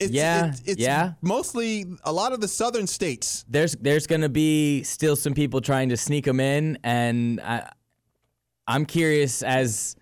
It's, 0.00 0.12
Yeah, 0.12 0.48
it's, 0.48 0.60
it's 0.62 0.80
yeah. 0.80 1.12
mostly 1.20 1.86
a 2.04 2.12
lot 2.12 2.32
of 2.32 2.40
the 2.40 2.48
southern 2.48 2.86
states. 2.86 3.44
There's 3.48 3.76
there's 3.76 4.06
gonna 4.06 4.28
be 4.28 4.82
still 4.82 5.16
some 5.16 5.34
people 5.34 5.60
trying 5.60 5.88
to 5.90 5.96
sneak 5.96 6.24
them 6.24 6.40
in, 6.40 6.78
and 6.82 7.40
I, 7.40 7.70
I'm 8.66 8.84
curious 8.84 9.42
as 9.42 9.96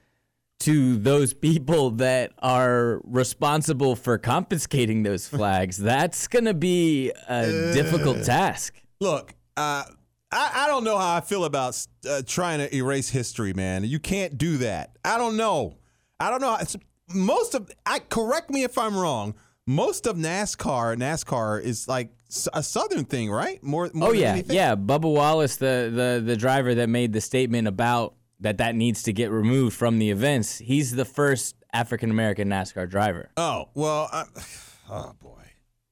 to 0.60 0.96
those 0.96 1.32
people 1.32 1.90
that 1.92 2.32
are 2.40 3.00
responsible 3.04 3.96
for 3.96 4.18
confiscating 4.18 5.02
those 5.02 5.26
flags. 5.26 5.76
That's 5.78 6.28
gonna 6.28 6.54
be 6.54 7.12
a 7.28 7.72
difficult 7.74 8.24
task. 8.24 8.80
Look, 9.00 9.34
uh, 9.56 9.84
I, 10.32 10.50
I 10.54 10.66
don't 10.68 10.84
know 10.84 10.96
how 10.98 11.16
I 11.16 11.20
feel 11.20 11.44
about 11.44 11.86
uh, 12.08 12.22
trying 12.26 12.58
to 12.58 12.74
erase 12.74 13.08
history, 13.08 13.52
man. 13.52 13.84
You 13.84 13.98
can't 13.98 14.38
do 14.38 14.58
that. 14.58 14.96
I 15.04 15.18
don't 15.18 15.36
know. 15.36 15.76
I 16.20 16.30
don't 16.30 16.40
know. 16.40 16.56
It's, 16.60 16.76
most 17.08 17.54
of 17.54 17.70
I 17.86 17.98
correct 17.98 18.50
me 18.50 18.62
if 18.62 18.78
I'm 18.78 18.96
wrong. 18.96 19.34
Most 19.66 20.06
of 20.06 20.16
NASCAR, 20.16 20.96
NASCAR 20.96 21.62
is 21.62 21.86
like 21.86 22.10
a 22.52 22.62
southern 22.62 23.04
thing, 23.04 23.30
right? 23.30 23.62
More. 23.62 23.90
more 23.92 24.08
Oh 24.08 24.12
yeah, 24.12 24.32
anything? 24.32 24.56
yeah. 24.56 24.74
Bubba 24.74 25.12
Wallace, 25.12 25.56
the 25.56 25.90
the 25.94 26.22
the 26.24 26.36
driver 26.36 26.74
that 26.74 26.88
made 26.88 27.12
the 27.12 27.20
statement 27.20 27.68
about 27.68 28.14
that 28.40 28.58
that 28.58 28.74
needs 28.74 29.02
to 29.04 29.12
get 29.12 29.30
removed 29.30 29.76
from 29.76 29.98
the 29.98 30.10
events. 30.10 30.58
He's 30.58 30.92
the 30.92 31.04
first 31.04 31.56
African 31.72 32.10
American 32.10 32.48
NASCAR 32.48 32.88
driver. 32.88 33.30
Oh 33.36 33.68
well. 33.74 34.08
I, 34.12 34.24
oh 34.90 35.12
boy. 35.20 35.44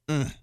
Mm. 0.08 0.34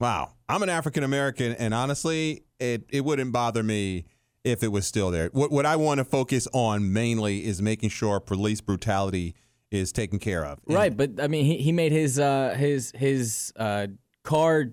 Wow. 0.00 0.32
I'm 0.48 0.62
an 0.62 0.68
African 0.68 1.04
American, 1.04 1.52
and 1.52 1.72
honestly, 1.72 2.44
it 2.58 2.84
it 2.90 3.04
wouldn't 3.04 3.32
bother 3.32 3.62
me 3.62 4.04
if 4.42 4.62
it 4.62 4.68
was 4.68 4.86
still 4.86 5.10
there. 5.10 5.28
What 5.32 5.50
what 5.50 5.64
I 5.66 5.76
want 5.76 5.98
to 5.98 6.04
focus 6.04 6.46
on 6.52 6.92
mainly 6.92 7.44
is 7.44 7.62
making 7.62 7.90
sure 7.90 8.20
police 8.20 8.60
brutality 8.60 9.34
is 9.74 9.92
taken 9.92 10.18
care 10.18 10.44
of. 10.44 10.58
And- 10.66 10.74
Right, 10.76 10.96
but 10.96 11.20
I 11.20 11.28
mean, 11.28 11.44
he, 11.44 11.58
he 11.58 11.72
made 11.72 11.92
his 11.92 12.18
uh 12.18 12.54
his 12.58 12.92
his 12.96 13.52
uh 13.56 13.88
car 14.22 14.66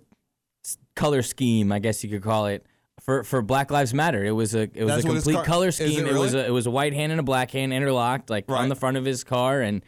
color 0.96 1.22
scheme, 1.22 1.72
I 1.72 1.80
guess 1.80 2.04
you 2.04 2.10
could 2.10 2.24
call 2.24 2.48
it, 2.48 2.66
for 3.00 3.24
for 3.24 3.42
Black 3.42 3.72
Lives 3.72 3.94
Matter. 3.94 4.24
It 4.24 4.32
was 4.32 4.54
a 4.56 4.62
it 4.74 4.84
was 4.84 4.88
That's 4.88 5.06
a 5.06 5.08
complete 5.08 5.34
car- 5.36 5.46
color 5.46 5.68
is 5.70 5.80
it 5.80 5.92
scheme. 5.92 6.06
It, 6.06 6.14
was 6.16 6.34
a 6.34 6.46
it 6.46 6.52
was 6.52 6.68
a 6.68 6.72
white 6.72 6.94
hand 6.94 7.12
and 7.12 7.20
a 7.20 7.24
black 7.24 7.52
hand 7.52 7.74
interlocked, 7.74 8.30
like 8.30 8.46
Right. 8.50 8.62
on 8.62 8.70
the 8.70 8.76
front 8.76 8.98
of 8.98 9.06
his 9.06 9.24
car, 9.24 9.62
and 9.62 9.84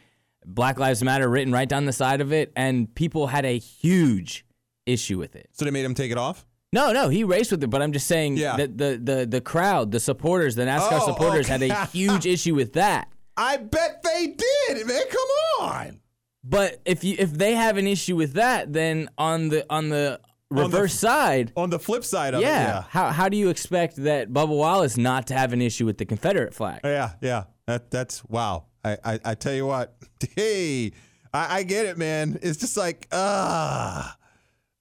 Black 0.45 0.77
Lives 0.79 1.03
Matter 1.03 1.29
written 1.29 1.53
right 1.53 1.69
down 1.69 1.85
the 1.85 1.93
side 1.93 2.19
of 2.21 2.33
it, 2.33 2.51
and 2.55 2.93
people 2.95 3.27
had 3.27 3.45
a 3.45 3.57
huge 3.57 4.45
issue 4.85 5.17
with 5.17 5.35
it. 5.35 5.47
So 5.53 5.63
they 5.65 5.71
made 5.71 5.85
him 5.85 5.93
take 5.95 6.11
it 6.11 6.17
off. 6.17 6.45
No, 6.73 6.91
no, 6.91 7.07
he 7.09 7.23
raced 7.23 7.51
with 7.51 7.63
it, 7.63 7.67
but 7.69 7.81
I'm 7.83 7.93
just 7.93 8.07
saying 8.07 8.35
Yeah. 8.37 8.57
that 8.57 8.77
the, 8.77 8.99
the 9.01 9.25
the 9.27 9.41
crowd, 9.41 9.91
the 9.91 9.99
supporters, 9.99 10.55
the 10.55 10.63
NASCAR 10.63 10.99
Oh, 11.01 11.05
supporters 11.05 11.47
had 11.47 11.61
a 11.61 11.85
huge 11.93 12.25
issue 12.25 12.55
with 12.55 12.73
that. 12.73 13.09
I 13.37 13.57
bet 13.57 14.03
they 14.03 14.27
did, 14.67 14.85
man. 14.87 15.01
Come 15.09 15.67
on. 15.69 15.99
But 16.43 16.81
if 16.85 17.03
you 17.03 17.15
if 17.17 17.31
they 17.31 17.53
have 17.55 17.77
an 17.77 17.87
issue 17.87 18.15
with 18.15 18.33
that, 18.33 18.73
then 18.73 19.09
on 19.17 19.49
the 19.49 19.65
on 19.69 19.89
the 19.89 20.19
the- 20.51 20.61
reverse 20.63 20.93
side, 20.93 21.51
On 21.55 21.69
the 21.69 21.79
flip 21.79 22.03
side 22.03 22.33
of 22.33 22.41
yeah, 22.41 22.47
it, 22.47 22.67
yeah. 22.67 22.83
how 22.89 23.09
how 23.11 23.29
do 23.29 23.37
you 23.37 23.49
expect 23.49 23.95
that 23.97 24.29
Bubba 24.29 24.49
Wallace 24.49 24.97
not 24.97 25.27
to 25.27 25.33
have 25.33 25.53
an 25.53 25.61
issue 25.61 25.85
with 25.85 25.97
the 25.97 26.05
Confederate 26.05 26.53
flag? 26.53 26.81
Yeah, 26.83 27.11
yeah. 27.21 27.45
That 27.65 27.89
that's 27.91 28.23
wow. 28.25 28.65
I 28.83 28.97
I, 29.03 29.19
I 29.25 29.35
tell 29.35 29.53
you 29.53 29.65
what. 29.65 29.95
Hey, 30.35 30.93
I, 31.33 31.57
I 31.59 31.63
get 31.63 31.85
it, 31.85 31.97
man. 31.97 32.39
It's 32.41 32.57
just 32.59 32.77
like 32.77 33.07
ah, 33.11 34.15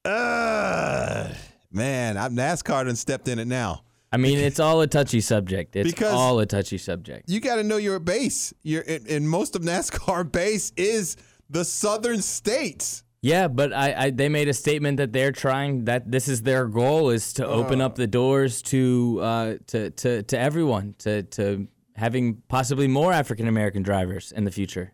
ah, 0.05 1.31
man. 1.71 2.17
I'm 2.17 2.37
NASCAR 2.37 2.89
and 2.89 2.97
stepped 2.99 3.29
in 3.29 3.39
it 3.39 3.47
now. 3.49 3.83
I 4.13 4.19
mean, 4.19 4.39
it's 4.39 4.61
all 4.61 4.81
a 4.83 4.87
touchy 4.87 5.21
subject. 5.23 5.75
It's 5.75 5.91
Because- 5.91 6.13
all 6.13 6.39
a 6.39 6.47
touchy 6.47 6.77
subject. 6.79 7.31
You 7.31 7.41
got 7.41 7.57
to 7.57 7.63
know 7.65 7.79
your 7.79 7.99
base. 7.99 8.53
Your 8.63 8.85
and, 8.87 9.29
most 9.29 9.57
of 9.57 9.63
NASCAR 9.63 10.31
base 10.41 10.73
is 10.77 11.17
the 11.49 11.65
southern 11.65 12.21
states. 12.21 13.05
Yeah, 13.23 13.47
but 13.49 13.73
I, 13.73 13.95
I 14.07 14.11
they 14.11 14.29
made 14.29 14.49
a 14.49 14.53
statement 14.55 14.97
that 14.97 15.13
they're 15.13 15.31
trying 15.33 15.85
that 15.85 16.11
this 16.11 16.27
is 16.29 16.43
their 16.43 16.67
goal 16.67 17.11
is 17.11 17.33
to 17.35 17.47
open 17.47 17.81
up 17.81 17.95
the 17.95 18.09
doors 18.09 18.63
to 18.63 19.21
uh 19.23 19.55
to 19.69 19.91
to 19.91 20.23
to 20.25 20.39
everyone 20.39 20.97
to 20.99 21.23
to 21.23 21.69
having 21.95 22.43
possibly 22.49 22.89
more 22.89 23.13
African 23.13 23.47
American 23.47 23.83
drivers 23.85 24.33
in 24.33 24.45
the 24.45 24.51
future. 24.51 24.93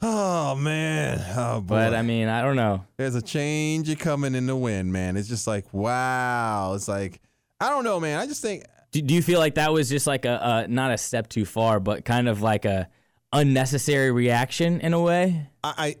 Oh 0.00 0.54
man. 0.54 1.20
Oh 1.36 1.60
boy. 1.60 1.74
But 1.74 1.94
I 1.94 2.02
mean, 2.02 2.28
I 2.28 2.40
don't 2.42 2.54
know. 2.56 2.84
There's 2.96 3.16
a 3.16 3.22
change 3.22 3.98
coming 3.98 4.36
in 4.36 4.46
the 4.46 4.54
wind, 4.56 4.92
man. 4.92 5.16
It's 5.16 5.28
just 5.28 5.46
like 5.48 5.74
wow. 5.74 6.74
It's 6.74 6.86
like 6.86 7.20
I 7.60 7.68
don't 7.70 7.84
know, 7.84 7.98
man. 8.00 8.18
I 8.18 8.26
just 8.26 8.42
think 8.42 8.64
Do, 8.92 9.02
do 9.02 9.14
you 9.14 9.22
feel 9.22 9.38
like 9.38 9.56
that 9.56 9.72
was 9.72 9.88
just 9.88 10.06
like 10.06 10.24
a, 10.24 10.64
a 10.66 10.68
not 10.68 10.92
a 10.92 10.98
step 10.98 11.28
too 11.28 11.44
far, 11.44 11.80
but 11.80 12.04
kind 12.04 12.28
of 12.28 12.42
like 12.42 12.64
a 12.64 12.88
unnecessary 13.32 14.10
reaction 14.10 14.80
in 14.80 14.94
a 14.94 15.00
way? 15.00 15.48
I, 15.62 15.96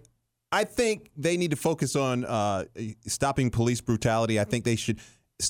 I 0.50 0.64
think 0.64 1.10
they 1.16 1.36
need 1.36 1.50
to 1.50 1.56
focus 1.56 1.96
on 1.96 2.24
uh, 2.24 2.64
stopping 3.06 3.50
police 3.50 3.80
brutality. 3.80 4.40
I 4.40 4.44
think 4.44 4.64
they 4.64 4.76
should 4.76 4.98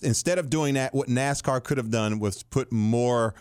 instead 0.02 0.38
of 0.38 0.50
doing 0.50 0.74
that, 0.74 0.94
what 0.94 1.08
NASCAR 1.08 1.62
could 1.62 1.78
have 1.78 1.90
done 1.90 2.18
was 2.18 2.42
put 2.42 2.72
more 2.72 3.34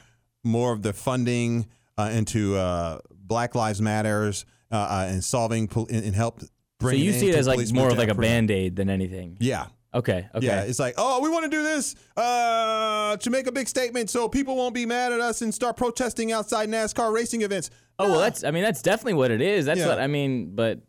more 0.43 0.71
of 0.71 0.81
the 0.81 0.93
funding 0.93 1.67
uh, 1.97 2.09
into 2.13 2.55
uh, 2.55 2.99
Black 3.11 3.55
Lives 3.55 3.81
Matters 3.81 4.45
uh, 4.71 4.75
uh, 4.75 5.07
and 5.09 5.23
solving 5.23 5.67
pol- 5.67 5.87
and, 5.89 6.05
and 6.05 6.15
help. 6.15 6.41
So 6.81 6.91
you 6.91 7.11
see 7.11 7.29
it 7.29 7.35
as 7.35 7.47
like 7.47 7.71
more 7.73 7.89
of 7.89 7.97
like 7.97 8.09
a 8.09 8.15
band 8.15 8.51
aid 8.51 8.75
than 8.75 8.89
anything. 8.89 9.37
Yeah. 9.39 9.65
Okay. 9.93 10.27
Okay. 10.35 10.45
Yeah, 10.45 10.61
it's 10.63 10.79
like, 10.79 10.95
oh, 10.97 11.21
we 11.21 11.29
want 11.29 11.45
to 11.45 11.49
do 11.49 11.63
this 11.63 11.95
uh, 12.17 13.15
to 13.17 13.29
make 13.29 13.47
a 13.47 13.51
big 13.51 13.67
statement 13.67 14.09
so 14.09 14.27
people 14.29 14.55
won't 14.55 14.73
be 14.75 14.85
mad 14.85 15.11
at 15.13 15.19
us 15.19 15.41
and 15.41 15.53
start 15.53 15.77
protesting 15.77 16.31
outside 16.31 16.69
NASCAR 16.69 17.11
racing 17.13 17.41
events. 17.41 17.69
oh 17.99 18.11
well, 18.11 18.19
that's 18.19 18.43
I 18.43 18.51
mean 18.51 18.63
that's 18.63 18.81
definitely 18.81 19.13
what 19.15 19.31
it 19.31 19.41
is. 19.41 19.65
That's 19.65 19.79
Yeah. 19.79 19.87
what 19.87 19.99
I 19.99 20.07
mean. 20.07 20.53
But 20.55 20.81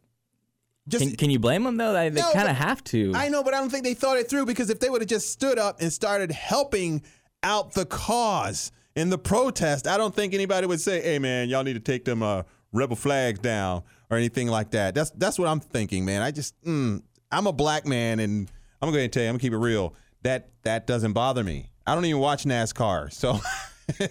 just 0.88 1.04
can, 1.06 1.16
can 1.16 1.30
you 1.30 1.38
blame 1.38 1.64
them 1.64 1.76
though? 1.76 1.92
They, 1.92 2.08
they 2.08 2.20
No, 2.20 2.32
kind 2.32 2.48
of 2.48 2.56
have 2.56 2.82
to. 2.84 3.12
I 3.14 3.28
know, 3.28 3.42
but 3.42 3.54
I 3.54 3.58
don't 3.60 3.70
think 3.70 3.84
they 3.84 3.94
thought 3.94 4.18
it 4.18 4.28
through 4.28 4.46
because 4.46 4.68
if 4.70 4.80
they 4.80 4.90
would 4.90 5.00
have 5.00 5.08
just 5.08 5.30
stood 5.30 5.58
up 5.58 5.80
and 5.80 5.92
started 5.92 6.32
helping 6.32 7.02
out 7.42 7.74
the 7.74 7.86
cause 7.86 8.72
in 8.96 9.10
the 9.10 9.18
protest, 9.18 9.86
I 9.86 9.96
don't 9.96 10.14
think 10.14 10.34
anybody 10.34 10.66
would 10.66 10.80
say, 10.80 11.00
"Hey, 11.00 11.18
man, 11.18 11.48
y'all 11.48 11.62
need 11.62 11.74
to 11.74 11.80
take 11.80 12.04
them 12.04 12.22
uh, 12.22 12.42
rebel 12.72 12.96
flags 12.96 13.38
down" 13.38 13.84
or 14.10 14.16
anything 14.16 14.48
like 14.48 14.70
that. 14.72 14.94
That's 14.94 15.10
that's 15.10 15.38
what 15.38 15.46
I'm 15.48 15.60
thinking, 15.60 16.04
man. 16.04 16.20
I 16.20 16.30
just, 16.32 16.60
mm, 16.64 17.00
I'm 17.30 17.46
a 17.46 17.52
black 17.52 17.86
man, 17.86 18.18
and 18.18 18.50
I'm 18.80 18.90
going 18.92 19.04
to 19.04 19.08
tell 19.08 19.22
you, 19.22 19.28
I'm 19.28 19.34
gonna 19.34 19.40
keep 19.40 19.52
it 19.52 19.58
real. 19.58 19.94
That 20.22 20.50
that 20.62 20.86
doesn't 20.86 21.12
bother 21.12 21.44
me. 21.44 21.70
I 21.86 21.94
don't 21.94 22.04
even 22.04 22.20
watch 22.20 22.44
NASCAR, 22.44 23.12
so 23.12 23.38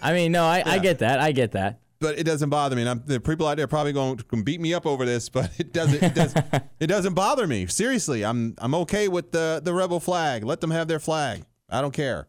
I 0.02 0.14
mean, 0.14 0.32
no, 0.32 0.44
I, 0.46 0.64
I 0.66 0.80
get 0.80 1.00
that. 1.00 1.20
I 1.20 1.32
get 1.32 1.52
that. 1.52 1.80
but 2.00 2.18
it 2.18 2.24
doesn't 2.24 2.50
bother 2.50 2.76
me. 2.76 2.84
And 2.84 2.90
I'm, 2.90 3.04
the 3.06 3.20
people 3.20 3.48
out 3.48 3.58
there 3.58 3.66
are 3.66 3.68
probably 3.68 3.94
going 3.94 4.18
to 4.18 4.44
beat 4.44 4.60
me 4.62 4.74
up 4.74 4.86
over 4.86 5.06
this, 5.06 5.30
but 5.30 5.52
it 5.60 5.74
doesn't. 5.74 6.02
It, 6.02 6.16
does, 6.16 6.34
it 6.80 6.88
doesn't 6.88 7.14
bother 7.14 7.48
me. 7.48 7.68
Seriously, 7.68 8.24
I'm 8.24 8.56
I'm 8.58 8.74
okay 8.76 9.08
with 9.08 9.32
the 9.32 9.62
the 9.64 9.74
rebel 9.74 10.00
flag. 10.00 10.44
Let 10.44 10.62
them 10.62 10.72
have 10.72 10.88
their 10.88 11.00
flag. 11.00 11.44
I 11.70 11.82
don't 11.82 11.94
care. 11.94 12.28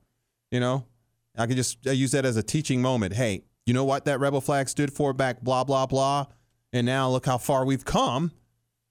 You 0.51 0.61
know, 0.61 0.87
I 1.37 1.47
can 1.47 1.57
just 1.57 1.87
I 1.87 1.93
use 1.93 2.13
that 2.13 2.25
as 2.25 2.37
a 2.37 2.43
teaching 2.43 2.83
moment. 2.83 3.15
Hey, 3.15 3.45
you 3.67 3.75
know 3.75 3.85
what 3.85 4.05
that 4.07 4.21
rebel 4.21 4.41
flag 4.41 4.69
stood 4.69 4.93
for 4.93 5.13
back 5.13 5.43
blah 5.43 5.65
blah 5.65 5.87
blah, 5.87 6.27
and 6.73 6.87
now 6.87 7.09
look 7.09 7.27
how 7.27 7.39
far 7.39 7.65
we've 7.65 7.85
come 7.85 8.33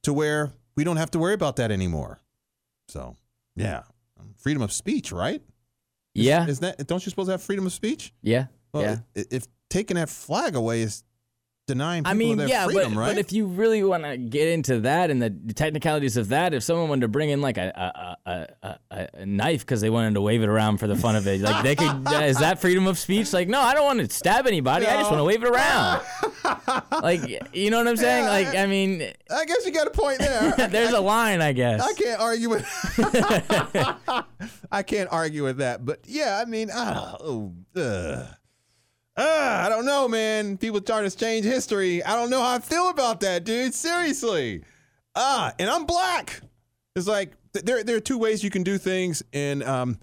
to 0.03 0.13
where 0.13 0.51
we 0.75 0.83
don't 0.83 0.97
have 0.97 1.11
to 1.11 1.19
worry 1.19 1.33
about 1.33 1.55
that 1.57 1.71
anymore. 1.71 2.19
So 2.87 3.15
yeah, 3.57 3.83
um, 4.19 4.33
freedom 4.37 4.61
of 4.63 4.71
speech, 4.71 5.11
right? 5.11 5.41
Yeah. 6.13 6.47
Is 6.47 6.59
that 6.59 6.87
don't 6.87 7.05
you 7.05 7.09
supposed 7.09 7.27
to 7.27 7.31
have 7.33 7.43
freedom 7.43 7.65
of 7.65 7.73
speech? 7.73 8.13
Yeah. 8.21 8.45
Well, 8.73 8.83
yeah. 8.83 8.97
i- 9.15 9.25
If 9.31 9.47
taking 9.69 9.95
that 9.95 10.09
flag 10.09 10.55
away 10.55 10.81
is 10.81 11.03
denying 11.67 12.03
people 12.03 12.11
I 12.11 12.15
mean, 12.15 12.37
their 12.37 12.47
yeah, 12.47 12.65
freedom, 12.65 12.93
but, 12.95 12.99
right? 12.99 13.07
but 13.15 13.17
if 13.17 13.31
you 13.33 13.45
really 13.45 13.83
want 13.83 14.03
to 14.03 14.17
get 14.17 14.47
into 14.47 14.79
that 14.81 15.09
and 15.11 15.21
the 15.21 15.29
technicalities 15.53 16.15
of 16.17 16.29
that, 16.29 16.53
if 16.53 16.63
someone 16.63 16.87
wanted 16.89 17.01
to 17.01 17.07
bring 17.09 17.29
in 17.29 17.41
like 17.41 17.57
a 17.57 18.17
a, 18.25 18.31
a, 18.63 18.66
a, 19.13 19.25
knife 19.25 19.61
because 19.61 19.81
they 19.81 19.89
wanted 19.89 20.13
to 20.15 20.21
wave 20.21 20.41
it 20.41 20.49
around 20.49 20.77
for 20.77 20.87
the 20.87 20.95
fun 20.95 21.15
of 21.15 21.27
it, 21.27 21.41
like 21.41 21.63
they 21.63 21.75
could, 21.75 22.07
uh, 22.07 22.21
is 22.23 22.37
that 22.39 22.59
freedom 22.59 22.87
of 22.87 22.97
speech? 22.97 23.33
Like, 23.33 23.47
no, 23.47 23.61
I 23.61 23.73
don't 23.73 23.85
want 23.85 23.99
to 23.99 24.09
stab 24.13 24.47
anybody. 24.47 24.85
I 24.85 24.97
just 24.97 25.11
want 25.11 25.19
to 25.19 25.23
wave 25.23 25.43
it 25.43 25.49
around. 25.49 26.01
like, 27.03 27.21
you 27.53 27.69
know 27.69 27.77
what 27.77 27.87
I'm 27.87 27.97
saying? 27.97 28.25
Like, 28.25 28.55
I 28.55 28.65
mean, 28.65 29.01
I 29.29 29.45
guess 29.45 29.65
you 29.65 29.71
got 29.71 29.87
a 29.87 29.91
point 29.91 30.19
there. 30.19 30.51
there's 30.69 30.93
a 30.93 30.99
line, 30.99 31.41
I 31.41 31.53
guess. 31.53 31.81
I 31.81 31.93
can't 31.93 32.21
argue 32.21 32.49
with. 32.49 32.65
I 34.71 34.83
can't 34.83 35.09
argue 35.11 35.43
with 35.43 35.57
that, 35.57 35.85
but 35.85 36.01
yeah, 36.05 36.41
I 36.41 36.49
mean, 36.49 36.69
ah, 36.73 37.17
oh, 37.19 37.53
ugh. 37.75 38.27
Ah, 39.19 39.65
I 39.65 39.69
don't 39.69 39.85
know, 39.85 40.07
man. 40.07 40.57
People 40.57 40.79
trying 40.79 41.09
to 41.09 41.15
change 41.15 41.43
history. 41.43 42.03
I 42.03 42.15
don't 42.15 42.29
know 42.29 42.39
how 42.39 42.53
I 42.53 42.59
feel 42.59 42.89
about 42.89 43.19
that, 43.21 43.45
dude. 43.45 43.73
Seriously. 43.73 44.63
Ah, 45.15 45.53
and 45.57 45.67
I'm 45.67 45.85
black. 45.85 46.41
It's 46.97 47.07
like 47.07 47.33
there 47.53 47.83
there 47.83 47.95
are 47.95 48.01
two 48.01 48.17
ways 48.17 48.43
you 48.43 48.49
can 48.49 48.63
do 48.63 48.77
things, 48.77 49.23
and 49.31 49.63
um, 49.63 49.99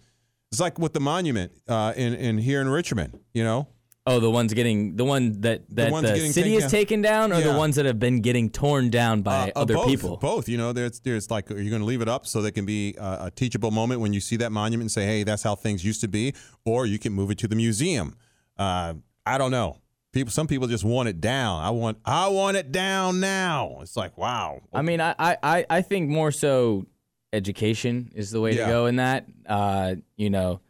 it's 0.51 0.61
like 0.61 0.79
with 0.79 0.93
the 0.93 1.01
monument 1.01 1.53
uh, 1.69 1.93
in 1.97 2.15
in 2.15 2.39
here 2.39 2.61
in 2.61 2.69
Richmond. 2.69 3.19
You 3.33 3.45
know, 3.45 3.69
Oh, 4.07 4.21
the 4.21 4.31
ones 4.31 4.53
getting 4.53 4.97
the 4.97 5.05
one 5.05 5.41
that 5.41 5.63
that 5.71 5.91
the, 5.91 6.01
getting 6.03 6.31
city 6.31 6.51
taken 6.51 6.57
is 6.59 6.63
down. 6.65 6.71
taken 6.71 7.03
down, 7.03 7.33
or 7.33 7.37
Yeah. 7.41 7.53
the 7.53 7.59
ones 7.59 7.77
that 7.77 7.87
have 7.87 7.99
been 7.99 8.21
getting 8.21 8.51
torn 8.51 8.91
down 8.91 9.23
by 9.23 9.45
Uh, 9.45 9.47
uh, 9.57 9.63
other 9.63 9.75
both, 9.75 9.87
people. 9.89 10.17
Both, 10.19 10.49
you 10.49 10.59
know, 10.59 10.75
there's 10.75 11.01
there's 11.01 11.31
like 11.31 11.51
are 11.51 11.59
you 11.61 11.71
going 11.71 11.81
to 11.81 11.87
leave 11.87 12.03
it 12.03 12.09
up 12.09 12.27
so 12.27 12.43
there 12.43 12.51
can 12.53 12.67
be 12.67 12.95
a, 12.99 13.27
a 13.27 13.31
teachable 13.35 13.71
moment 13.71 14.01
when 14.03 14.13
you 14.13 14.21
see 14.21 14.37
that 14.37 14.53
monument 14.53 14.85
and 14.85 14.93
say, 14.93 15.07
hey, 15.07 15.23
that's 15.25 15.43
how 15.43 15.55
things 15.55 15.85
used 15.85 16.03
to 16.03 16.09
be, 16.09 16.35
or 16.67 16.85
you 16.87 16.99
can 16.99 17.13
move 17.15 17.31
it 17.31 17.39
to 17.39 17.49
the 17.49 17.57
museum. 17.57 18.15
Uh, 18.59 18.95
I 19.25 19.39
don't 19.39 19.51
know. 19.51 19.79
People, 20.15 20.31
some 20.31 20.47
people 20.47 20.69
just 20.69 20.85
want 20.85 21.09
it 21.09 21.21
down. 21.21 21.63
I 21.63 21.71
want, 21.71 21.99
I 22.05 22.29
want 22.29 22.57
it 22.57 22.71
down 22.73 23.21
now. 23.21 23.79
It's 23.83 23.97
like, 23.97 24.17
wow. 24.17 24.63
I 24.73 24.81
mean, 24.83 25.01
I, 25.01 25.15
I- 25.19 25.67
I, 25.69 25.83
think 25.83 26.09
more 26.09 26.31
so 26.31 26.87
education 27.33 28.11
is 28.15 28.31
the 28.31 28.41
way 28.41 28.53
Yeah. 28.57 28.67
to 28.67 28.73
go 28.73 28.87
in 28.87 28.97
that. 28.97 29.27
Uh, 29.47 29.97
you 30.17 30.31
know, 30.31 30.61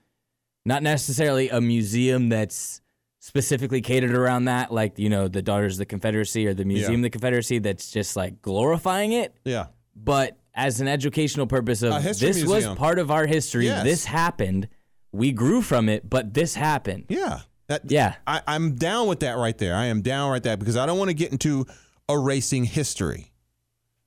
not 0.65 0.83
necessarily 0.83 1.51
a 1.51 1.61
museum 1.61 2.31
that's 2.31 2.81
specifically 3.21 3.81
catered 3.83 4.15
around 4.15 4.47
that, 4.47 4.73
like, 4.73 4.99
you 4.99 5.09
know, 5.11 5.29
the 5.29 5.43
Daughters 5.43 5.75
of 5.75 5.79
the 5.79 5.87
Confederacy 5.87 6.47
or 6.47 6.55
the 6.55 6.65
Museum 6.65 6.97
of 6.97 7.03
the 7.03 7.11
Confederacy 7.11 7.59
that's 7.59 7.91
just 7.91 8.17
like 8.17 8.41
glorifying 8.43 9.13
it. 9.13 9.35
Yeah, 9.45 9.67
But 9.95 10.39
as 10.55 10.81
an 10.81 10.89
educational 10.89 11.47
purpose 11.47 11.83
of 11.83 12.03
this 12.03 12.21
museum. 12.23 12.49
was 12.49 12.67
part 12.79 12.99
of 12.99 13.11
our 13.11 13.27
history, 13.27 13.67
Yes. 13.67 13.85
this 13.85 14.05
happened, 14.07 14.69
we 15.13 15.33
grew 15.33 15.63
from 15.63 15.89
it, 15.89 16.09
but 16.09 16.33
this 16.35 16.55
happened. 16.55 17.05
yeah, 17.09 17.41
that, 17.69 17.83
Yeah. 17.91 18.15
I, 18.27 18.43
I'm 18.47 18.75
down 18.77 19.09
with 19.09 19.21
that 19.21 19.37
right 19.37 19.57
there. 19.57 19.75
I 19.75 19.87
am 19.87 20.03
down 20.03 20.31
right 20.31 20.43
there 20.43 20.57
because 20.57 20.77
I 20.77 20.87
don't 20.87 20.99
want 20.99 21.11
to 21.11 21.15
get 21.15 21.33
into 21.33 21.67
erasing 22.09 22.65
history. 22.65 23.33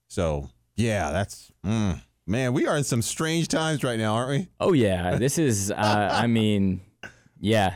So 0.08 0.50
yeah, 0.76 1.12
that's 1.12 1.52
mm, 1.66 2.02
man. 2.26 2.54
We 2.54 2.68
are 2.68 2.78
in 2.78 2.84
some 2.84 3.02
strange 3.02 3.48
times 3.48 3.84
right 3.84 3.98
now, 4.00 4.14
aren't 4.16 4.30
we? 4.30 4.48
Oh, 4.60 4.74
yeah. 4.74 5.16
This 5.18 5.38
is, 5.38 5.72
uh, 5.72 6.10
I 6.12 6.28
mean, 6.28 6.82
yeah. 7.40 7.76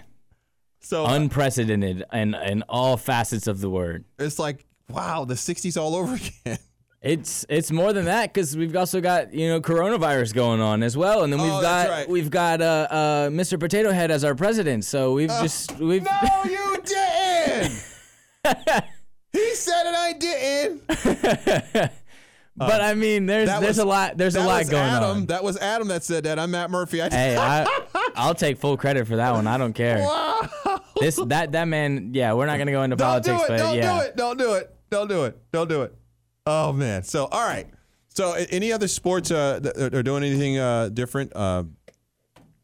So 0.79 1.05
unprecedented 1.05 2.03
in, 2.11 2.33
in 2.33 2.63
all 2.69 2.97
facets 2.97 3.47
of 3.47 3.61
the 3.61 3.69
word. 3.69 4.05
it's 4.17 4.39
like, 4.39 4.65
wow, 4.89 5.25
the 5.25 5.35
'60s 5.35 5.79
all 5.79 5.95
over 5.95 6.15
again. 6.45 6.57
It's 7.01 7.47
it's 7.49 7.71
more 7.71 7.93
than 7.93 8.05
that 8.05 8.31
because 8.31 8.55
we've 8.55 8.75
also 8.75 9.01
got 9.01 9.33
you 9.33 9.47
know 9.47 9.59
coronavirus 9.59 10.35
going 10.35 10.61
on 10.61 10.83
as 10.83 10.95
well, 10.95 11.23
and 11.23 11.33
then 11.33 11.41
we've 11.41 11.51
Oh, 11.51 11.59
got 11.61 11.89
right. 11.89 12.07
we've 12.07 12.29
got 12.29 12.61
uh, 12.61 12.87
uh, 12.91 13.29
Mr. 13.29 13.59
Potato 13.59 13.91
Head 13.91 14.11
as 14.11 14.23
our 14.23 14.35
president. 14.35 14.85
So 14.85 15.13
we've 15.13 15.29
just 15.29 15.75
we've 15.79 16.03
No, 16.03 16.11
you 16.45 16.77
didn't. 16.85 17.71
he 19.33 19.55
said 19.55 19.83
it. 19.87 19.95
I 19.95 20.13
didn't. 20.19 20.87
but 22.57 22.81
I 22.81 22.93
mean 22.93 23.25
there's 23.25 23.49
there's 23.49 23.61
was- 23.65 23.77
a 23.79 23.85
lot 23.85 24.17
there's 24.17 24.35
a 24.35 24.43
lot 24.43 24.69
going 24.69 24.83
Adam. 24.83 25.09
on. 25.09 25.25
That 25.25 25.43
was 25.43 25.57
Adam 25.57 25.87
that 25.87 26.03
said 26.03 26.25
that. 26.25 26.37
I'm 26.37 26.51
Matt 26.51 26.69
Murphy. 26.69 27.01
I 27.01 27.09
Hey, 27.09 27.35
I 27.35 27.65
I'll 28.15 28.35
take 28.35 28.59
full 28.59 28.77
credit 28.77 29.07
for 29.07 29.15
that 29.15 29.31
one. 29.33 29.47
I 29.47 29.57
don't 29.57 29.73
care. 29.73 29.97
wow. 30.05 30.49
This 30.99 31.15
that 31.27 31.53
that 31.53 31.67
man. 31.67 32.11
Yeah, 32.13 32.33
we're 32.33 32.45
not 32.45 32.59
gonna 32.59 32.71
go 32.71 32.83
into 32.83 32.95
Don't 32.95 33.23
do 33.23 33.31
politics, 33.31 33.49
it. 33.49 33.53
but 33.53 33.57
Don't 33.57 33.75
yeah. 33.75 33.97
do 33.97 34.05
it. 34.05 34.15
Don't 34.15 34.37
do 34.37 34.53
it. 34.53 34.75
Don't 34.91 35.07
do 35.07 35.23
it. 35.23 35.37
Don't 35.51 35.67
do 35.67 35.81
it. 35.81 35.95
Oh 36.45 36.73
man. 36.73 37.03
So 37.03 37.25
all 37.25 37.47
right. 37.47 37.67
So 38.09 38.33
any 38.49 38.71
other 38.73 38.87
sports 38.87 39.31
uh, 39.31 39.59
that 39.61 39.93
are 39.93 40.03
doing 40.03 40.23
anything 40.23 40.57
uh, 40.57 40.89
different? 40.89 41.31
Uh, 41.35 41.63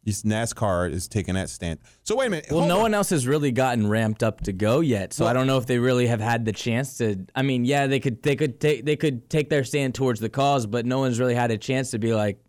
NASCAR 0.06 0.90
is 0.92 1.08
taking 1.10 1.36
that 1.36 1.50
stand. 1.50 1.80
So 2.04 2.16
wait 2.16 2.28
a 2.28 2.30
minute. 2.30 2.48
Well, 2.50 2.60
hold 2.60 2.70
no 2.70 2.76
on. 2.78 2.82
one 2.84 2.94
else 2.94 3.10
has 3.10 3.28
really 3.28 3.52
gotten 3.52 3.88
ramped 3.88 4.24
up 4.24 4.42
to 4.42 4.54
go 4.54 4.80
yet, 4.80 5.12
so 5.12 5.26
I 5.26 5.34
don't 5.34 5.48
know 5.48 5.58
if 5.58 5.66
they 5.66 5.80
really 5.80 6.08
have 6.08 6.22
had 6.22 6.46
the 6.46 6.54
chance 6.54 6.98
to. 7.00 7.26
I 7.36 7.42
mean, 7.42 7.66
yeah, 7.66 7.88
they 7.88 8.00
could 8.00 8.24
they 8.24 8.36
could 8.38 8.60
take 8.62 8.86
they 8.86 8.96
could 8.96 9.30
take 9.30 9.50
their 9.50 9.64
stand 9.66 9.96
towards 9.96 10.20
the 10.22 10.30
cause, 10.30 10.66
but 10.66 10.86
no 10.86 11.00
one's 11.00 11.20
really 11.20 11.36
had 11.36 11.52
a 11.52 11.58
chance 11.58 11.92
to 11.92 12.00
be 12.00 12.14
like, 12.14 12.40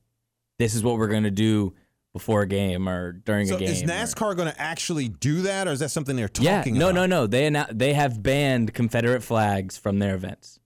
this 0.61 0.75
is 0.75 0.85
what 0.85 0.99
we're 0.99 1.09
gonna 1.09 1.31
do 1.33 1.75
before 2.13 2.43
a 2.43 2.47
game 2.47 2.89
or 2.89 3.13
during 3.13 3.47
So 3.49 3.57
a 3.57 3.59
game. 3.59 3.69
is 3.69 3.83
NASCAR 3.83 4.35
going 4.35 4.51
to 4.51 4.61
actually 4.61 5.09
do 5.09 5.43
that, 5.43 5.69
or 5.69 5.73
is 5.73 5.81
that 5.81 5.91
something 5.91 6.17
they're 6.17 6.31
yeah, 6.41 6.57
talking 6.59 6.75
no, 6.79 6.87
about? 6.91 6.95
no, 6.95 7.07
no. 7.07 7.21
No. 7.23 7.27
They 7.27 7.49
annou- 7.51 7.77
they 7.79 7.93
have 7.93 8.23
banned 8.23 8.73
Confederate 8.73 9.23
flags 9.23 9.77
from 9.77 9.99
their 9.99 10.15
events. 10.15 10.59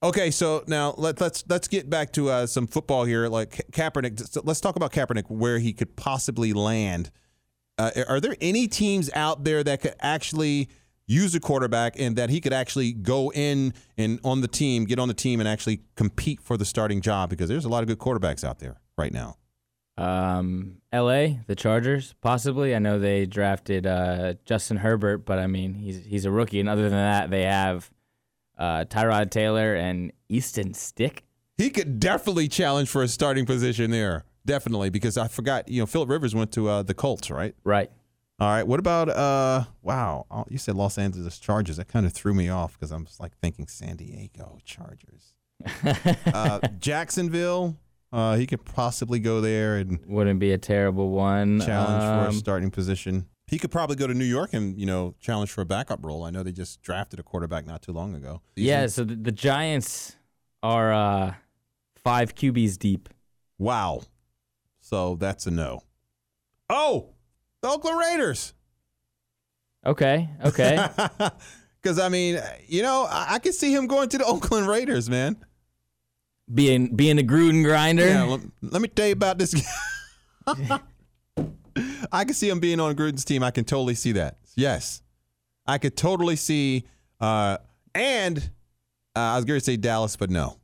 Okay, 0.00 0.30
so 0.30 0.62
now 0.68 0.94
let, 0.96 1.20
let's 1.20 1.42
let's 1.48 1.66
get 1.66 1.90
back 1.90 2.12
to 2.12 2.30
uh, 2.30 2.46
some 2.46 2.68
football 2.68 3.04
here. 3.04 3.26
Like 3.26 3.72
Ka- 3.72 3.90
Kaepernick, 3.90 4.40
let's 4.44 4.60
talk 4.60 4.76
about 4.76 4.92
Kaepernick, 4.92 5.28
where 5.28 5.58
he 5.58 5.72
could 5.72 5.96
possibly 5.96 6.52
land. 6.52 7.10
Uh, 7.78 7.90
are 8.08 8.20
there 8.20 8.36
any 8.40 8.68
teams 8.68 9.10
out 9.14 9.44
there 9.44 9.64
that 9.64 9.80
could 9.80 9.94
actually 10.00 10.68
use 11.06 11.34
a 11.34 11.40
quarterback 11.40 11.98
and 11.98 12.14
that 12.16 12.30
he 12.30 12.40
could 12.40 12.52
actually 12.52 12.92
go 12.92 13.32
in 13.32 13.72
and 13.96 14.20
on 14.22 14.40
the 14.40 14.48
team, 14.48 14.84
get 14.84 15.00
on 15.00 15.08
the 15.08 15.14
team, 15.14 15.40
and 15.40 15.48
actually 15.48 15.80
compete 15.96 16.40
for 16.42 16.56
the 16.56 16.64
starting 16.64 17.00
job? 17.00 17.30
Because 17.30 17.48
there's 17.48 17.64
a 17.64 17.68
lot 17.68 17.82
of 17.82 17.88
good 17.88 17.98
quarterbacks 17.98 18.44
out 18.44 18.60
there 18.60 18.80
right 18.96 19.12
now. 19.12 19.36
Um, 19.96 20.76
L.A. 20.92 21.40
the 21.48 21.56
Chargers, 21.56 22.14
possibly. 22.20 22.72
I 22.72 22.78
know 22.78 23.00
they 23.00 23.26
drafted 23.26 23.84
uh, 23.84 24.34
Justin 24.44 24.76
Herbert, 24.76 25.26
but 25.26 25.40
I 25.40 25.48
mean 25.48 25.74
he's 25.74 26.04
he's 26.04 26.24
a 26.24 26.30
rookie, 26.30 26.60
and 26.60 26.68
other 26.68 26.82
than 26.82 26.92
that, 26.92 27.30
they 27.30 27.42
have 27.42 27.90
uh, 28.58 28.84
Tyrod 28.88 29.30
Taylor 29.30 29.74
and 29.74 30.12
Easton 30.28 30.74
Stick. 30.74 31.24
He 31.56 31.70
could 31.70 31.98
definitely 32.00 32.48
challenge 32.48 32.88
for 32.88 33.02
a 33.02 33.08
starting 33.08 33.46
position 33.46 33.90
there, 33.90 34.24
definitely. 34.46 34.90
Because 34.90 35.16
I 35.16 35.28
forgot, 35.28 35.68
you 35.68 35.80
know, 35.82 35.86
Philip 35.86 36.08
Rivers 36.08 36.34
went 36.34 36.52
to 36.52 36.68
uh, 36.68 36.82
the 36.82 36.94
Colts, 36.94 37.30
right? 37.30 37.54
Right. 37.64 37.90
All 38.40 38.48
right. 38.48 38.64
What 38.64 38.78
about 38.78 39.08
uh? 39.08 39.64
Wow, 39.82 40.26
oh, 40.30 40.44
you 40.48 40.58
said 40.58 40.76
Los 40.76 40.96
Angeles 40.98 41.38
Chargers. 41.40 41.76
That 41.78 41.88
kind 41.88 42.06
of 42.06 42.12
threw 42.12 42.32
me 42.34 42.48
off 42.48 42.74
because 42.78 42.92
I'm 42.92 43.06
like 43.18 43.36
thinking 43.38 43.66
San 43.66 43.96
Diego 43.96 44.58
Chargers. 44.64 45.34
uh, 46.32 46.60
Jacksonville. 46.78 47.76
Uh, 48.12 48.36
he 48.36 48.46
could 48.46 48.64
possibly 48.64 49.18
go 49.18 49.40
there 49.42 49.76
and 49.76 49.98
Wouldn't 50.06 50.40
be 50.40 50.52
a 50.52 50.58
terrible 50.58 51.10
one. 51.10 51.60
challenge 51.60 52.02
for 52.04 52.26
a 52.26 52.28
Um, 52.28 52.32
starting 52.34 52.70
position. 52.70 53.26
He 53.48 53.58
could 53.58 53.70
probably 53.70 53.96
go 53.96 54.06
to 54.06 54.14
New 54.14 54.24
York 54.24 54.52
and 54.52 54.78
you 54.78 54.86
know 54.86 55.14
challenge 55.20 55.50
for 55.50 55.62
a 55.62 55.66
backup 55.66 56.04
role. 56.04 56.22
I 56.24 56.30
know 56.30 56.42
they 56.42 56.52
just 56.52 56.82
drafted 56.82 57.18
a 57.18 57.22
quarterback 57.22 57.66
not 57.66 57.82
too 57.82 57.92
long 57.92 58.14
ago. 58.14 58.42
yeah, 58.56 58.86
so 58.86 59.04
the, 59.04 59.14
the 59.16 59.32
Giants 59.32 60.16
are 60.62 60.92
uh, 60.92 61.34
five 61.96 62.34
QBs 62.34 62.78
deep. 62.78 63.08
Wow. 63.58 64.02
So 64.80 65.16
that's 65.16 65.46
a 65.46 65.50
no. 65.50 65.82
Oh, 66.70 67.10
the 67.62 67.68
Oakland 67.68 67.98
Raiders. 67.98 68.54
Okay. 69.86 70.28
Okay. 70.44 70.86
Because 71.80 72.00
I 72.00 72.08
mean, 72.08 72.40
you 72.66 72.82
know, 72.82 73.06
I, 73.08 73.34
I 73.34 73.38
could 73.38 73.54
see 73.54 73.72
him 73.72 73.86
going 73.86 74.08
to 74.08 74.18
the 74.18 74.24
Oakland 74.24 74.66
Raiders, 74.66 75.08
man. 75.08 75.36
being 76.52 76.96
being 76.96 77.20
a 77.20 77.22
Gruden 77.22 77.62
grinder. 77.62 78.04
Yeah, 78.04 78.24
let, 78.24 78.40
let 78.62 78.82
me 78.82 78.88
tell 78.88 79.06
you 79.06 79.12
about 79.12 79.38
this. 79.38 79.54
I 82.12 82.24
can 82.24 82.34
see 82.34 82.48
him 82.48 82.60
being 82.60 82.80
on 82.80 82.94
Gruden's 82.94 83.24
team. 83.24 83.42
I 83.42 83.50
can 83.50 83.64
totally 83.64 83.94
see 83.94 84.12
that. 84.12 84.38
Yes, 84.56 85.02
I 85.66 85.78
could 85.78 85.96
totally 85.96 86.36
see. 86.36 86.84
Uh, 87.20 87.58
and 87.94 88.38
uh, 89.16 89.20
I 89.20 89.36
was 89.36 89.44
going 89.44 89.58
to 89.58 89.64
say 89.64 89.76
Dallas, 89.76 90.16
but 90.16 90.30
no, 90.30 90.58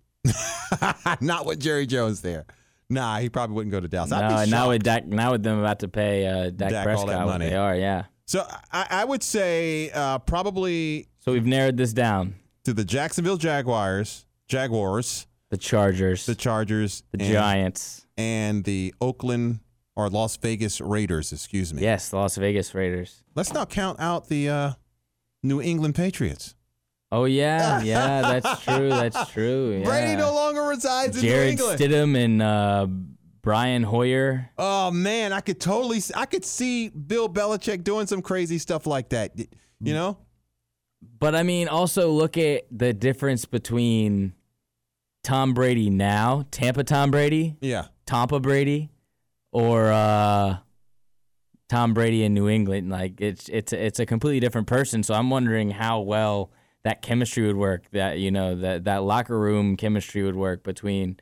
not 1.21 1.47
with 1.47 1.61
Jerry 1.61 1.87
Jones 1.87 2.21
there. 2.21 2.47
Nah, 2.91 3.19
he 3.19 3.29
probably 3.29 3.57
wouldn't 3.57 3.73
go 3.73 3.81
to 3.81 3.89
Dallas. 3.89 4.11
No, 4.11 4.45
now 4.45 4.69
with 4.69 4.83
Dak, 4.83 5.07
now 5.07 5.33
with 5.33 5.43
them 5.43 5.59
about 5.59 5.81
to 5.81 5.89
pay 5.89 6.27
uh, 6.27 6.51
Dak, 6.51 6.71
Dak 6.71 6.87
all 6.97 7.07
that 7.07 7.15
Prescott 7.15 7.27
money. 7.27 7.49
they 7.49 7.57
are, 7.57 7.75
yeah. 7.75 8.05
So 8.27 8.47
I, 8.73 8.87
I 8.91 9.05
would 9.05 9.23
say 9.23 9.91
uh, 9.91 10.19
probably 10.19 11.09
So 11.21 11.33
we've 11.33 11.47
narrowed 11.47 11.77
this 11.77 11.93
down: 11.93 12.35
to 12.65 12.73
the 12.73 12.85
Jacksonville 12.85 13.37
Jaguars, 13.37 14.27
Jaguars, 14.49 15.27
the 15.51 15.57
Chargers, 15.57 16.27
the 16.27 16.35
Chargers, 16.35 17.03
the 17.13 17.23
and, 17.23 17.33
Giants. 17.33 18.07
and 18.17 18.65
the 18.65 18.95
Oakland 19.01 19.61
or 19.97 20.09
Las 20.11 20.37
Vegas 20.37 20.81
Raiders. 20.81 21.33
Excuse 21.33 21.73
me. 21.73 21.83
Yes, 21.83 22.09
the 22.09 22.17
Las 22.17 22.37
Vegas 22.37 22.75
Raiders. 22.75 23.23
Let's 23.35 23.53
not 23.53 23.71
count 23.71 24.01
out 24.01 24.29
the 24.29 24.49
uh, 24.49 24.73
New 25.43 25.61
England 25.61 25.95
Patriots. 25.95 26.55
Oh 27.13 27.27
yeah, 27.27 27.81
yeah, 27.85 28.23
that's 28.23 28.65
true. 28.65 28.89
That's 28.89 29.31
true. 29.33 29.79
Yeah. 29.79 29.85
Brady 29.85 30.17
no 30.17 30.35
longer 30.35 30.63
resides 30.63 31.17
in 31.17 31.23
New 31.23 31.29
Jarrett 31.29 31.51
England. 31.53 31.79
Stidham 31.81 32.17
and 32.17 32.43
uh, 32.43 32.87
Brian 33.43 33.83
Hoyer. 33.85 34.51
Oh 34.59 34.91
man, 34.91 35.33
I 35.33 35.41
could 35.41 35.61
totally, 35.61 36.01
I 36.17 36.27
could 36.27 36.45
see 36.45 36.89
Bill 36.89 37.29
Belichick 37.29 37.85
doing 37.85 38.07
some 38.07 38.23
crazy 38.23 38.59
stuff 38.59 38.87
like 38.87 39.11
that. 39.11 39.39
You 39.39 39.93
know? 39.93 40.19
But 41.19 41.35
I 41.35 41.43
mean, 41.43 41.69
also 41.69 42.11
look 42.11 42.39
at 42.39 42.65
the 42.71 42.93
difference 42.95 43.45
between 43.45 44.33
Tom 45.23 45.53
Brady 45.55 45.91
now, 45.91 46.47
Tampa 46.51 46.83
Tom 46.85 47.11
Brady, 47.11 47.57
Yeah. 47.61 47.87
Tampa 48.07 48.41
Brady, 48.41 48.91
or 49.55 49.93
uh, 49.93 50.57
Tom 51.69 51.95
Brady 51.95 52.25
in 52.25 52.35
New 52.35 52.49
England. 52.49 52.91
Like 52.91 53.21
it's 53.21 53.49
it's 53.49 53.73
it's 53.73 53.99
a 54.01 54.05
completely 54.05 54.41
different 54.41 54.67
person. 54.67 55.03
So 55.03 55.15
I'm 55.15 55.31
wondering 55.31 55.71
how 55.71 56.01
well 56.01 56.51
that 56.83 57.01
chemistry 57.01 57.47
would 57.47 57.57
work. 57.57 57.89
That 57.93 58.19
you 58.19 58.31
know 58.31 58.55
that 58.57 58.85
that 58.85 59.05
locker 59.05 59.39
room 59.39 59.77
chemistry 59.79 60.23
would 60.23 60.37
work 60.37 60.65
between 60.65 61.19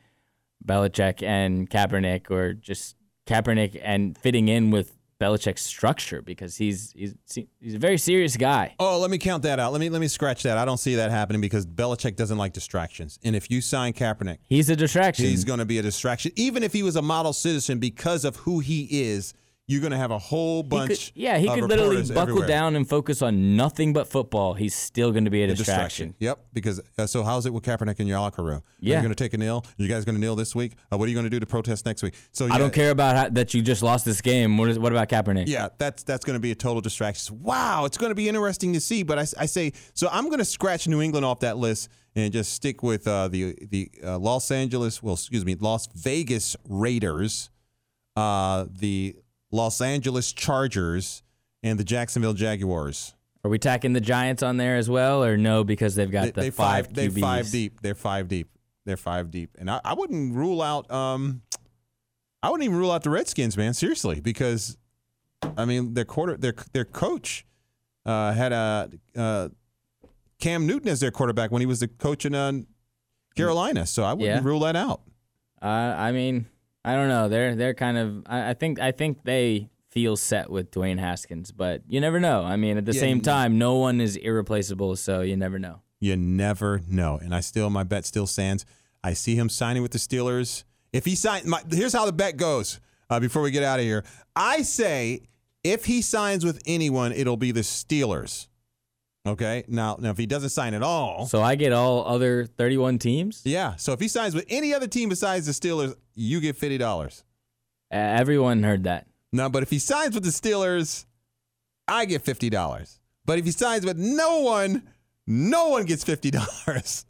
Belichick 0.66 1.22
and 1.22 1.70
Kaepernick, 1.70 2.30
or 2.30 2.54
just 2.54 2.96
Kaepernick 3.26 3.78
and 3.80 4.16
fitting 4.18 4.48
in 4.48 4.70
with 4.70 4.96
Belichick's 5.22 5.62
structure 5.62 6.20
because 6.20 6.56
he's 6.56 6.92
he's 6.96 7.14
he's 7.60 7.74
a 7.74 7.78
very 7.78 7.98
serious 7.98 8.36
guy. 8.36 8.74
Oh, 8.80 8.98
let 8.98 9.10
me 9.10 9.18
count 9.18 9.42
that 9.44 9.60
out. 9.60 9.72
Let 9.72 9.80
me 9.80 9.88
let 9.88 10.00
me 10.00 10.08
scratch 10.08 10.42
that. 10.42 10.58
I 10.58 10.64
don't 10.64 10.78
see 10.78 10.96
that 10.96 11.10
happening 11.10 11.40
because 11.40 11.64
Belichick 11.66 12.16
doesn't 12.16 12.38
like 12.38 12.52
distractions. 12.52 13.18
And 13.24 13.36
if 13.36 13.50
you 13.50 13.60
sign 13.60 13.92
Kaepernick, 13.92 14.38
He's 14.48 14.68
a 14.68 14.76
distraction. 14.76 15.26
he's 15.26 15.44
going 15.44 15.60
to 15.60 15.64
be 15.64 15.78
a 15.78 15.82
distraction. 15.82 16.32
Even 16.36 16.62
if 16.62 16.72
he 16.72 16.82
was 16.82 16.96
a 16.96 17.02
model 17.02 17.32
citizen, 17.32 17.78
because 17.78 18.24
of 18.24 18.36
who 18.36 18.58
he 18.58 18.88
is, 18.90 19.34
you're 19.68 19.80
going 19.80 19.92
to 19.92 19.96
have 19.96 20.10
a 20.10 20.18
whole 20.18 20.62
He 20.64 20.68
bunch. 20.68 20.88
could, 20.88 21.12
yeah, 21.14 21.38
he 21.38 21.46
could 21.48 21.64
literally 21.64 22.02
buckle 22.02 22.20
everywhere. 22.22 22.48
down 22.48 22.74
and 22.76 22.86
focus 22.86 23.22
on 23.22 23.56
nothing 23.56 23.92
but 23.92 24.08
football. 24.08 24.54
He's 24.54 24.74
still 24.74 25.12
going 25.12 25.24
to 25.24 25.30
be 25.30 25.42
a 25.42 25.44
A 25.44 25.54
distraction. 25.54 26.14
Yep. 26.18 26.46
Because 26.52 26.80
uh, 26.98 27.06
so 27.06 27.22
how's 27.22 27.46
it 27.46 27.54
with 27.54 27.62
Kaepernick 27.62 28.00
in 28.00 28.06
your 28.08 28.18
locker 28.18 28.42
room? 28.42 28.56
Are 28.58 28.62
Yeah. 28.80 28.96
you 28.96 29.02
going 29.02 29.14
to 29.14 29.24
take 29.24 29.34
a 29.34 29.38
kneel? 29.38 29.64
you 29.78 29.86
guys 29.88 30.04
going 30.04 30.16
to 30.16 30.20
kneel 30.20 30.34
this 30.34 30.54
week? 30.54 30.72
Uh, 30.92 30.98
what 30.98 31.06
are 31.06 31.08
you 31.10 31.14
going 31.14 31.24
to 31.26 31.30
do 31.30 31.38
to 31.40 31.46
protest 31.46 31.86
next 31.86 32.02
week? 32.02 32.14
So 32.32 32.48
I 32.50 32.58
don't 32.58 32.74
care 32.74 32.90
about 32.90 33.16
how, 33.16 33.28
that 33.30 33.54
you 33.54 33.62
just 33.62 33.82
lost 33.84 34.04
this 34.04 34.20
game. 34.20 34.58
What 34.58 34.68
is 34.68 34.78
what 34.80 34.92
about 34.92 35.08
Kaepernick? 35.08 35.44
Yeah, 35.46 35.68
that's 35.78 36.02
that's 36.02 36.24
going 36.24 36.36
to 36.36 36.40
be 36.40 36.50
a 36.50 36.56
total 36.56 36.80
distraction. 36.80 37.40
Wow, 37.42 37.84
it's 37.84 37.96
going 37.96 38.10
to 38.10 38.16
be 38.16 38.28
interesting 38.28 38.72
to 38.72 38.80
see. 38.80 39.04
But 39.04 39.18
I, 39.18 39.22
I 39.38 39.46
say 39.46 39.72
so. 39.94 40.08
I'm 40.10 40.26
going 40.26 40.38
to 40.38 40.44
scratch 40.44 40.88
New 40.88 41.00
England 41.00 41.24
off 41.24 41.38
that 41.40 41.56
list 41.56 41.88
and 42.16 42.32
just 42.32 42.52
stick 42.52 42.82
with 42.82 43.06
uh, 43.06 43.28
the 43.28 43.56
the 43.70 43.90
uh, 44.04 44.18
Los 44.18 44.50
Angeles, 44.50 45.02
well, 45.02 45.14
excuse 45.14 45.44
me, 45.46 45.54
Las 45.54 45.86
Vegas 45.94 46.56
Raiders, 46.68 47.48
uh, 48.16 48.66
the 48.70 49.16
Los 49.52 49.80
Angeles 49.80 50.32
Chargers, 50.32 51.22
and 51.62 51.78
the 51.78 51.84
Jacksonville 51.84 52.32
Jaguars. 52.34 53.14
Are 53.44 53.50
we 53.50 53.58
tacking 53.58 53.92
the 53.92 54.00
Giants 54.00 54.42
on 54.42 54.56
there 54.56 54.76
as 54.76 54.88
well, 54.88 55.22
or 55.22 55.36
no? 55.36 55.62
Because 55.64 55.94
they've 55.94 56.10
got 56.10 56.24
They, 56.24 56.30
the 56.30 56.40
they 56.42 56.50
five 56.50 56.86
five, 56.86 56.94
they 56.94 57.08
five 57.08 57.50
deep. 57.50 57.80
They're 57.82 57.94
five 57.94 58.28
deep. 58.28 58.48
They're 58.84 58.96
five 58.96 59.30
deep, 59.30 59.50
and 59.58 59.70
I, 59.70 59.80
I 59.84 59.94
wouldn't 59.94 60.34
rule 60.34 60.60
out. 60.62 60.90
Um, 60.90 61.42
I 62.42 62.50
wouldn't 62.50 62.64
even 62.64 62.76
rule 62.78 62.90
out 62.90 63.04
the 63.04 63.10
Redskins, 63.10 63.56
man. 63.56 63.74
Seriously, 63.74 64.20
because 64.20 64.76
I 65.56 65.64
mean, 65.64 65.94
their 65.94 66.04
quarter, 66.04 66.36
their 66.36 66.54
their 66.72 66.84
coach 66.84 67.46
uh, 68.06 68.32
had 68.32 68.52
a 68.52 68.90
uh, 69.16 69.48
Cam 70.40 70.66
Newton 70.66 70.88
as 70.88 70.98
their 70.98 71.12
quarterback 71.12 71.52
when 71.52 71.60
he 71.60 71.66
was 71.66 71.78
the 71.80 71.86
coach 71.88 72.24
in 72.24 72.34
uh, 72.34 72.52
Carolina. 73.36 73.86
So 73.86 74.02
I 74.02 74.14
wouldn't 74.14 74.42
Yeah. 74.42 74.48
rule 74.48 74.60
that 74.60 74.74
out. 74.74 75.02
Uh, 75.60 75.66
I 75.66 76.10
mean, 76.10 76.46
I 76.84 76.94
don't 76.94 77.08
know. 77.08 77.28
They're 77.28 77.54
they're 77.54 77.74
kind 77.74 77.96
of. 77.98 78.22
I, 78.26 78.50
I 78.50 78.54
think 78.54 78.80
I 78.80 78.92
think 78.92 79.24
they 79.24 79.68
feel 79.90 80.16
set 80.16 80.50
with 80.50 80.70
Dwayne 80.70 80.98
Haskins, 80.98 81.52
but 81.52 81.82
you 81.86 82.00
never 82.00 82.18
know. 82.18 82.42
I 82.44 82.56
mean, 82.56 82.78
at 82.78 82.86
the 82.86 82.92
Yeah, 82.94 83.00
same 83.00 83.20
time, 83.20 83.58
no 83.58 83.74
one 83.76 84.00
is 84.00 84.16
irreplaceable, 84.16 84.96
so 84.96 85.20
you 85.20 85.36
never 85.36 85.58
know. 85.58 85.82
You 86.00 86.16
never 86.16 86.80
know. 86.88 87.18
And 87.22 87.34
I 87.34 87.40
still, 87.40 87.68
my 87.70 87.84
bet 87.84 88.06
still 88.06 88.26
stands. 88.26 88.64
I 89.04 89.12
see 89.12 89.34
him 89.36 89.48
signing 89.48 89.82
with 89.82 89.92
the 89.92 89.98
Steelers. 89.98 90.64
If 90.92 91.04
he 91.04 91.14
signs, 91.14 91.44
my, 91.46 91.60
here's 91.70 91.92
how 91.92 92.06
the 92.06 92.12
bet 92.12 92.36
goes. 92.38 92.80
Uh, 93.10 93.20
before 93.20 93.42
we 93.42 93.50
get 93.50 93.62
out 93.62 93.78
of 93.80 93.84
here, 93.84 94.02
I 94.34 94.62
say 94.62 95.20
if 95.62 95.84
he 95.84 96.00
signs 96.00 96.44
with 96.44 96.60
anyone, 96.66 97.12
it'll 97.12 97.36
be 97.36 97.52
the 97.52 97.60
Steelers. 97.60 98.48
Okay. 99.24 99.64
Now, 99.68 99.96
now 100.00 100.10
if 100.10 100.18
he 100.18 100.26
doesn't 100.26 100.50
sign 100.50 100.74
at 100.74 100.82
all, 100.82 101.26
So 101.26 101.42
I 101.42 101.54
get 101.54 101.72
all 101.72 102.04
other 102.06 102.46
31 102.46 102.98
teams. 102.98 103.42
yeah. 103.44 103.76
So 103.76 103.92
if 103.92 104.00
he 104.00 104.08
signs 104.08 104.34
with 104.34 104.44
any 104.48 104.74
other 104.74 104.86
team 104.88 105.08
besides 105.08 105.46
the 105.46 105.52
Steelers, 105.52 105.94
you 106.14 106.40
get 106.40 106.56
fifty 106.56 106.76
dollars. 106.78 107.24
Uh, 107.92 107.96
everyone 107.96 108.62
heard 108.62 108.84
that. 108.84 109.06
No, 109.32 109.48
but 109.48 109.62
if 109.62 109.70
he 109.70 109.78
signs 109.78 110.14
with 110.14 110.24
the 110.24 110.30
Steelers, 110.30 111.06
I 111.88 112.04
get 112.04 112.22
fifty 112.22 112.50
dollars. 112.50 112.98
But 113.24 113.38
if 113.38 113.44
he 113.44 113.50
signs 113.52 113.84
with 113.86 113.96
no 113.96 114.40
one, 114.40 114.82
no 115.26 115.68
one 115.68 115.84
gets 115.86 116.02
fifty 116.04 116.30
dollars. 116.40 117.06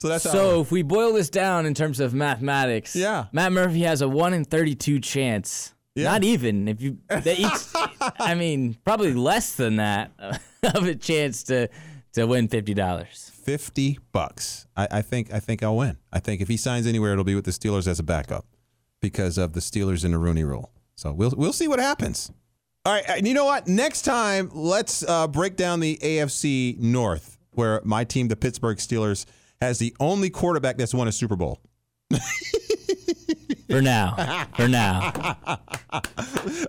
So 0.00 0.08
that's 0.08 0.22
So 0.22 0.60
if 0.60 0.70
we 0.70 0.82
boil 0.82 1.14
this 1.14 1.30
down 1.30 1.66
in 1.66 1.74
terms 1.74 1.98
of 2.00 2.14
mathematics, 2.14 2.94
Yeah. 2.94 3.26
Matt 3.32 3.52
Murphy 3.52 3.80
has 3.82 4.00
a 4.02 4.08
one 4.08 4.32
in 4.34 4.44
thirty-two 4.44 5.00
chance. 5.00 5.73
Yeah. 5.94 6.04
Not 6.04 6.24
even 6.24 6.66
if 6.66 6.80
you 6.80 6.98
they 7.22 7.36
each. 7.36 7.50
I 8.18 8.34
mean, 8.34 8.76
probably 8.84 9.14
less 9.14 9.54
than 9.54 9.76
that 9.76 10.10
of 10.62 10.84
a 10.84 10.94
chance 10.94 11.44
to 11.44 11.68
to 12.14 12.26
win 12.26 12.48
fifty 12.48 12.74
dollars. 12.74 13.30
50 13.44 13.98
bucks. 14.10 14.66
I, 14.74 14.88
I 14.90 15.02
think 15.02 15.32
I 15.32 15.38
think 15.38 15.62
I'll 15.62 15.76
win. 15.76 15.98
I 16.12 16.18
think 16.18 16.40
if 16.40 16.48
he 16.48 16.56
signs 16.56 16.86
anywhere, 16.86 17.12
it'll 17.12 17.24
be 17.24 17.34
with 17.34 17.44
the 17.44 17.50
Steelers 17.50 17.86
as 17.86 17.98
a 17.98 18.02
backup 18.02 18.46
because 19.00 19.36
of 19.36 19.52
the 19.52 19.60
Steelers 19.60 20.02
and 20.02 20.14
the 20.14 20.18
Rooney 20.18 20.44
Rule. 20.44 20.70
So 20.96 21.12
we'll 21.12 21.32
we'll 21.36 21.52
see 21.52 21.68
what 21.68 21.78
happens. 21.78 22.30
All 22.86 22.92
right, 22.92 23.04
and 23.08 23.26
you 23.26 23.32
know 23.32 23.44
what? 23.46 23.66
Next 23.66 24.02
time, 24.02 24.50
let's 24.52 25.02
uh, 25.02 25.26
break 25.26 25.56
down 25.56 25.80
the 25.80 25.96
AFC 26.02 26.78
North, 26.78 27.38
where 27.52 27.80
my 27.82 28.04
team, 28.04 28.28
the 28.28 28.36
Pittsburgh 28.36 28.76
Steelers, 28.76 29.24
has 29.60 29.78
the 29.78 29.94
only 30.00 30.28
quarterback 30.28 30.76
that's 30.76 30.92
won 30.92 31.08
a 31.08 31.12
Super 31.12 31.36
Bowl. 31.36 31.60
For 33.74 33.82
now, 33.82 34.46
for 34.54 34.68
now, 34.68 35.00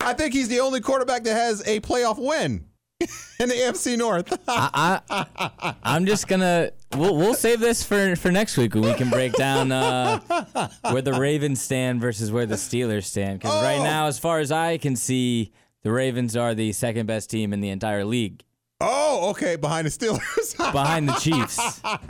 I 0.01 0.13
think 0.17 0.33
he's 0.33 0.47
the 0.47 0.59
only 0.59 0.81
quarterback 0.81 1.23
that 1.25 1.35
has 1.35 1.61
a 1.67 1.79
playoff 1.79 2.17
win 2.17 2.65
in 3.39 3.47
the 3.49 3.53
AFC 3.53 3.95
North. 3.95 4.35
I, 4.47 5.01
I 5.07 5.75
I'm 5.83 6.07
just 6.07 6.27
gonna 6.27 6.71
we'll 6.97 7.15
we'll 7.15 7.35
save 7.35 7.59
this 7.59 7.83
for 7.83 8.15
for 8.15 8.31
next 8.31 8.57
week 8.57 8.73
when 8.73 8.85
we 8.85 8.95
can 8.95 9.11
break 9.11 9.33
down 9.33 9.71
uh, 9.71 10.19
where 10.89 11.03
the 11.03 11.13
Ravens 11.13 11.61
stand 11.61 12.01
versus 12.01 12.31
where 12.31 12.47
the 12.47 12.55
Steelers 12.55 13.03
stand. 13.03 13.37
Because 13.39 13.61
right 13.61 13.77
Oh. 13.79 13.83
now, 13.83 14.07
as 14.07 14.17
far 14.17 14.39
as 14.39 14.51
I 14.51 14.79
can 14.79 14.95
see, 14.95 15.51
the 15.83 15.91
Ravens 15.91 16.35
are 16.35 16.55
the 16.55 16.71
second 16.73 17.05
best 17.05 17.29
team 17.29 17.53
in 17.53 17.61
the 17.61 17.69
entire 17.69 18.03
league, 18.03 18.41
oh, 18.81 19.29
okay, 19.29 19.57
behind 19.57 19.85
the 19.85 19.91
Steelers. 19.91 20.57
behind 20.73 21.07
the 21.07 21.13
Chiefs. 21.13 21.81
All 21.83 22.01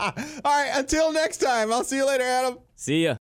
right, 0.46 0.72
until 0.74 1.12
next 1.12 1.40
time, 1.40 1.74
I'll 1.74 1.84
see 1.84 1.98
you 1.98 2.08
later, 2.08 2.24
Adam. 2.24 2.60
See 2.78 3.04
ya. 3.06 3.14